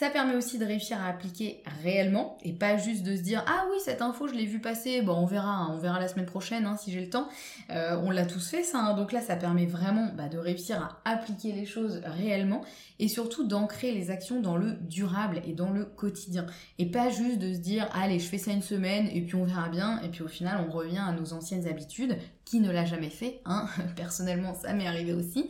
Ça 0.00 0.08
permet 0.08 0.34
aussi 0.34 0.56
de 0.56 0.64
réussir 0.64 0.98
à 0.98 1.08
appliquer 1.08 1.62
réellement 1.82 2.38
et 2.42 2.54
pas 2.54 2.78
juste 2.78 3.02
de 3.02 3.14
se 3.16 3.20
dire 3.20 3.44
ah 3.46 3.66
oui 3.70 3.76
cette 3.84 4.00
info 4.00 4.28
je 4.28 4.32
l'ai 4.32 4.46
vu 4.46 4.58
passer, 4.58 5.04
on 5.06 5.26
verra, 5.26 5.50
hein, 5.50 5.72
on 5.74 5.76
verra 5.76 6.00
la 6.00 6.08
semaine 6.08 6.24
prochaine 6.24 6.64
hein, 6.64 6.78
si 6.78 6.90
j'ai 6.90 7.02
le 7.02 7.10
temps. 7.10 7.28
Euh, 7.68 8.00
on 8.02 8.10
l'a 8.10 8.24
tous 8.24 8.48
fait 8.48 8.62
ça, 8.62 8.78
hein. 8.78 8.96
donc 8.96 9.12
là 9.12 9.20
ça 9.20 9.36
permet 9.36 9.66
vraiment 9.66 10.08
bah, 10.16 10.30
de 10.30 10.38
réussir 10.38 10.80
à 11.04 11.10
appliquer 11.10 11.52
les 11.52 11.66
choses 11.66 12.00
réellement 12.02 12.62
et 12.98 13.08
surtout 13.08 13.46
d'ancrer 13.46 13.92
les 13.92 14.10
actions 14.10 14.40
dans 14.40 14.56
le 14.56 14.72
durable 14.72 15.42
et 15.46 15.52
dans 15.52 15.68
le 15.68 15.84
quotidien 15.84 16.46
et 16.78 16.86
pas 16.86 17.10
juste 17.10 17.38
de 17.38 17.52
se 17.52 17.58
dire 17.58 17.86
allez 17.92 18.20
je 18.20 18.26
fais 18.26 18.38
ça 18.38 18.52
une 18.52 18.62
semaine 18.62 19.06
et 19.12 19.20
puis 19.20 19.34
on 19.34 19.44
verra 19.44 19.68
bien 19.68 20.00
et 20.00 20.08
puis 20.08 20.22
au 20.22 20.28
final 20.28 20.64
on 20.66 20.72
revient 20.72 21.04
à 21.06 21.12
nos 21.12 21.34
anciennes 21.34 21.68
habitudes 21.68 22.16
qui 22.50 22.58
ne 22.58 22.72
l'a 22.72 22.84
jamais 22.84 23.10
fait, 23.10 23.40
hein 23.44 23.68
personnellement 23.96 24.54
ça 24.54 24.72
m'est 24.72 24.88
arrivé 24.88 25.12
aussi. 25.12 25.48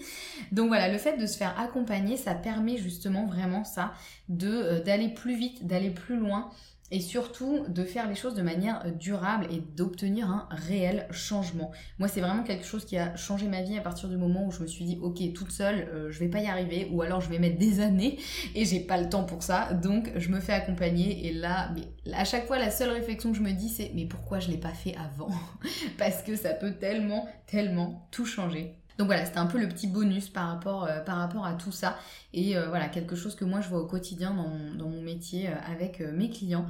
Donc 0.53 0.69
voilà, 0.69 0.93
le 0.93 0.99
fait 0.99 1.17
de 1.17 1.25
se 1.25 1.39
faire 1.39 1.59
accompagner, 1.59 2.19
ça 2.19 2.35
permet 2.35 2.77
justement 2.77 3.25
vraiment 3.25 3.65
ça, 3.65 3.95
de 4.29 4.51
euh, 4.51 4.83
d'aller 4.83 5.09
plus 5.09 5.35
vite, 5.35 5.67
d'aller 5.67 5.89
plus 5.89 6.19
loin 6.19 6.51
et 6.91 7.01
surtout 7.01 7.65
de 7.69 7.85
faire 7.85 8.09
les 8.09 8.15
choses 8.15 8.35
de 8.35 8.43
manière 8.43 8.83
euh, 8.85 8.91
durable 8.91 9.47
et 9.51 9.61
d'obtenir 9.61 10.29
un 10.31 10.49
réel 10.51 11.07
changement. 11.11 11.71
Moi, 11.99 12.09
c'est 12.09 12.21
vraiment 12.21 12.43
quelque 12.43 12.65
chose 12.65 12.85
qui 12.85 12.97
a 12.97 13.15
changé 13.17 13.47
ma 13.47 13.63
vie 13.63 13.79
à 13.79 13.81
partir 13.81 14.09
du 14.09 14.17
moment 14.17 14.47
où 14.47 14.51
je 14.51 14.61
me 14.61 14.67
suis 14.67 14.85
dit, 14.85 14.99
ok, 15.01 15.33
toute 15.33 15.51
seule, 15.51 15.89
euh, 15.93 16.11
je 16.11 16.19
vais 16.19 16.29
pas 16.29 16.41
y 16.41 16.47
arriver, 16.47 16.89
ou 16.91 17.03
alors 17.03 17.21
je 17.21 17.29
vais 17.29 17.39
mettre 17.39 17.59
des 17.59 17.81
années 17.81 18.19
et 18.55 18.65
j'ai 18.65 18.81
pas 18.81 19.01
le 19.01 19.09
temps 19.09 19.25
pour 19.25 19.43
ça, 19.43 19.73
donc 19.75 20.11
je 20.17 20.29
me 20.29 20.41
fais 20.41 20.53
accompagner. 20.53 21.27
Et 21.27 21.33
là, 21.33 21.73
à 22.13 22.25
chaque 22.25 22.47
fois, 22.47 22.59
la 22.59 22.71
seule 22.71 22.91
réflexion 22.91 23.31
que 23.33 23.39
je 23.39 23.43
me 23.43 23.53
dis, 23.53 23.69
c'est, 23.69 23.93
mais 23.95 24.07
pourquoi 24.07 24.41
je 24.41 24.49
l'ai 24.49 24.59
pas 24.59 24.75
fait 24.75 24.95
avant? 24.97 25.31
Parce 25.99 26.23
que 26.23 26.37
ça 26.37 26.51
peut 26.51 26.73
tellement, 26.73 27.29
tellement 27.47 28.09
tout 28.11 28.27
changer. 28.27 28.80
Donc 29.01 29.07
voilà, 29.07 29.25
c'était 29.25 29.39
un 29.39 29.47
peu 29.47 29.59
le 29.59 29.67
petit 29.67 29.87
bonus 29.87 30.29
par 30.29 30.49
rapport, 30.49 30.85
euh, 30.85 31.01
à 31.07 31.55
tout 31.55 31.73
ça. 31.73 31.97
Et 32.35 32.55
euh, 32.55 32.69
voilà, 32.69 32.87
quelque 32.91 33.17
chose 33.17 33.35
que 33.35 33.47
moi 33.47 33.63
je 33.63 33.69
vois 33.71 33.81
au 33.81 33.87
quotidien 33.87 34.35
dans 34.77 34.87
mon, 34.91 35.01
métier 35.01 35.49
euh, 35.49 35.53
avec 35.73 36.01
mes 36.01 36.29
clients. 36.29 36.67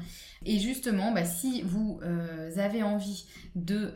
Et 0.46 0.60
justement, 0.60 1.10
bah, 1.10 1.24
si 1.24 1.62
vous 1.62 1.98
avez 2.56 2.84
envie 2.84 3.26
de 3.56 3.92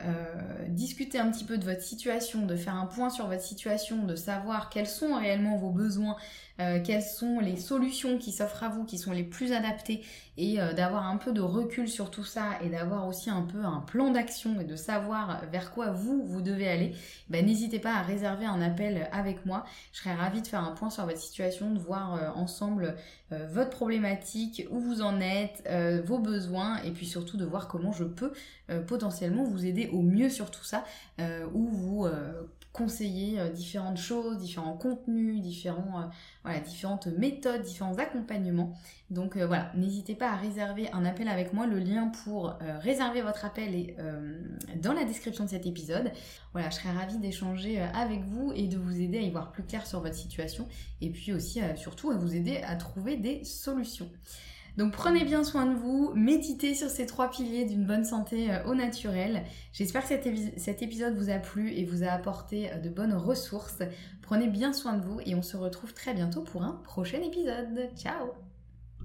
discuter 0.68 1.20
un 1.20 1.30
petit 1.30 1.44
peu 1.44 1.58
de 1.58 1.64
votre 1.64 1.80
situation, 1.80 2.44
de 2.44 2.56
faire 2.56 2.74
un 2.74 2.86
point 2.86 3.08
sur 3.08 3.28
votre 3.28 3.40
situation, 3.40 4.04
de 4.04 4.16
savoir 4.16 4.68
quels 4.68 4.88
sont 4.88 5.14
réellement 5.14 5.56
vos 5.56 5.70
besoins, 5.70 6.16
quelles 6.56 7.02
sont 7.02 7.40
les 7.40 7.56
solutions 7.56 8.18
qui 8.18 8.30
s'offrent 8.32 8.62
à 8.62 8.68
vous, 8.68 8.84
qui 8.84 8.98
sont 8.98 9.12
les 9.12 9.24
plus 9.24 9.52
adaptées, 9.52 10.02
et 10.36 10.58
d'avoir 10.76 11.06
un 11.06 11.16
peu 11.16 11.32
de 11.32 11.40
recul 11.40 11.88
sur 11.88 12.10
tout 12.10 12.24
ça, 12.24 12.58
et 12.62 12.68
d'avoir 12.68 13.06
aussi 13.06 13.30
un 13.30 13.42
peu 13.42 13.64
un 13.64 13.80
plan 13.80 14.10
d'action, 14.10 14.60
et 14.60 14.64
de 14.64 14.76
savoir 14.76 15.42
vers 15.50 15.72
quoi 15.72 15.90
vous, 15.90 16.24
vous 16.24 16.42
devez 16.42 16.68
aller, 16.68 16.94
bah, 17.28 17.42
n'hésitez 17.42 17.78
pas 17.78 17.94
à 17.94 18.02
réserver 18.02 18.46
un 18.46 18.60
appel 18.60 19.08
avec 19.12 19.46
moi. 19.46 19.64
Je 19.92 19.98
serais 19.98 20.14
ravie 20.14 20.42
de 20.42 20.46
faire 20.46 20.62
un 20.62 20.72
point 20.72 20.90
sur 20.90 21.04
votre 21.04 21.18
situation, 21.18 21.72
de 21.72 21.78
voir 21.78 22.14
euh, 22.14 22.30
ensemble 22.34 22.96
euh, 23.32 23.46
votre 23.50 23.70
problématique, 23.70 24.66
où 24.70 24.78
vous 24.78 25.02
en 25.02 25.20
êtes, 25.20 25.62
euh, 25.68 26.02
vos 26.04 26.18
besoins, 26.18 26.82
et 26.82 26.90
puis 26.90 27.06
surtout 27.06 27.36
de 27.36 27.44
voir 27.44 27.68
comment 27.68 27.92
je 27.92 28.04
peux 28.04 28.32
potentiellement 28.86 29.44
vous 29.44 29.66
aider 29.66 29.90
au 29.92 30.00
mieux 30.00 30.30
sur 30.30 30.50
tout 30.50 30.64
ça, 30.64 30.84
ou 31.52 31.68
vous 31.68 32.06
conseiller 32.74 33.38
euh, 33.38 33.50
différentes 33.50 33.98
choses, 33.98 34.36
différents 34.38 34.76
contenus, 34.76 35.40
euh, 35.66 36.60
différentes 36.60 37.06
méthodes, 37.06 37.62
différents 37.62 37.96
accompagnements. 37.98 38.74
Donc 39.10 39.36
euh, 39.36 39.46
voilà, 39.46 39.70
n'hésitez 39.76 40.16
pas 40.16 40.30
à 40.32 40.36
réserver 40.36 40.90
un 40.92 41.04
appel 41.04 41.28
avec 41.28 41.52
moi. 41.52 41.66
Le 41.66 41.78
lien 41.78 42.08
pour 42.24 42.58
réserver 42.80 43.22
votre 43.22 43.44
appel 43.44 43.74
est 43.74 43.96
dans 44.76 44.92
la 44.92 45.04
description 45.04 45.44
de 45.44 45.50
cet 45.50 45.66
épisode. 45.66 46.10
Voilà, 46.52 46.68
je 46.70 46.76
serais 46.76 46.90
ravie 46.90 47.18
d'échanger 47.18 47.80
avec 47.80 48.22
vous 48.24 48.52
et 48.54 48.66
de 48.66 48.76
vous 48.76 49.00
aider 49.00 49.18
à 49.18 49.22
y 49.22 49.30
voir 49.30 49.52
plus 49.52 49.62
clair 49.62 49.86
sur 49.86 50.00
votre 50.00 50.16
situation 50.16 50.66
et 51.00 51.10
puis 51.10 51.32
aussi 51.32 51.60
surtout 51.76 52.10
à 52.10 52.16
vous 52.16 52.34
aider 52.34 52.56
à 52.66 52.74
trouver 52.74 53.16
des 53.16 53.44
solutions. 53.44 54.10
Donc 54.76 54.92
prenez 54.92 55.24
bien 55.24 55.44
soin 55.44 55.66
de 55.66 55.74
vous, 55.74 56.12
méditez 56.14 56.74
sur 56.74 56.88
ces 56.88 57.06
trois 57.06 57.30
piliers 57.30 57.64
d'une 57.64 57.84
bonne 57.84 58.04
santé 58.04 58.50
euh, 58.50 58.64
au 58.64 58.74
naturel. 58.74 59.44
J'espère 59.72 60.02
que 60.02 60.08
cet, 60.08 60.82
épisode 60.82 61.16
vous 61.16 61.30
a 61.30 61.38
plu 61.38 61.72
et 61.72 61.84
vous 61.84 62.02
a 62.02 62.08
apporté 62.08 62.72
euh, 62.72 62.78
de 62.78 62.88
bonnes 62.88 63.14
ressources. 63.14 63.82
Prenez 64.22 64.48
bien 64.48 64.72
soin 64.72 64.94
de 64.94 65.04
vous 65.04 65.20
et 65.24 65.34
on 65.34 65.42
se 65.42 65.56
retrouve 65.56 65.94
très 65.94 66.14
bientôt 66.14 66.42
pour 66.42 66.62
un 66.64 66.80
prochain 66.84 67.22
épisode. 67.22 67.88
Ciao 67.96 68.43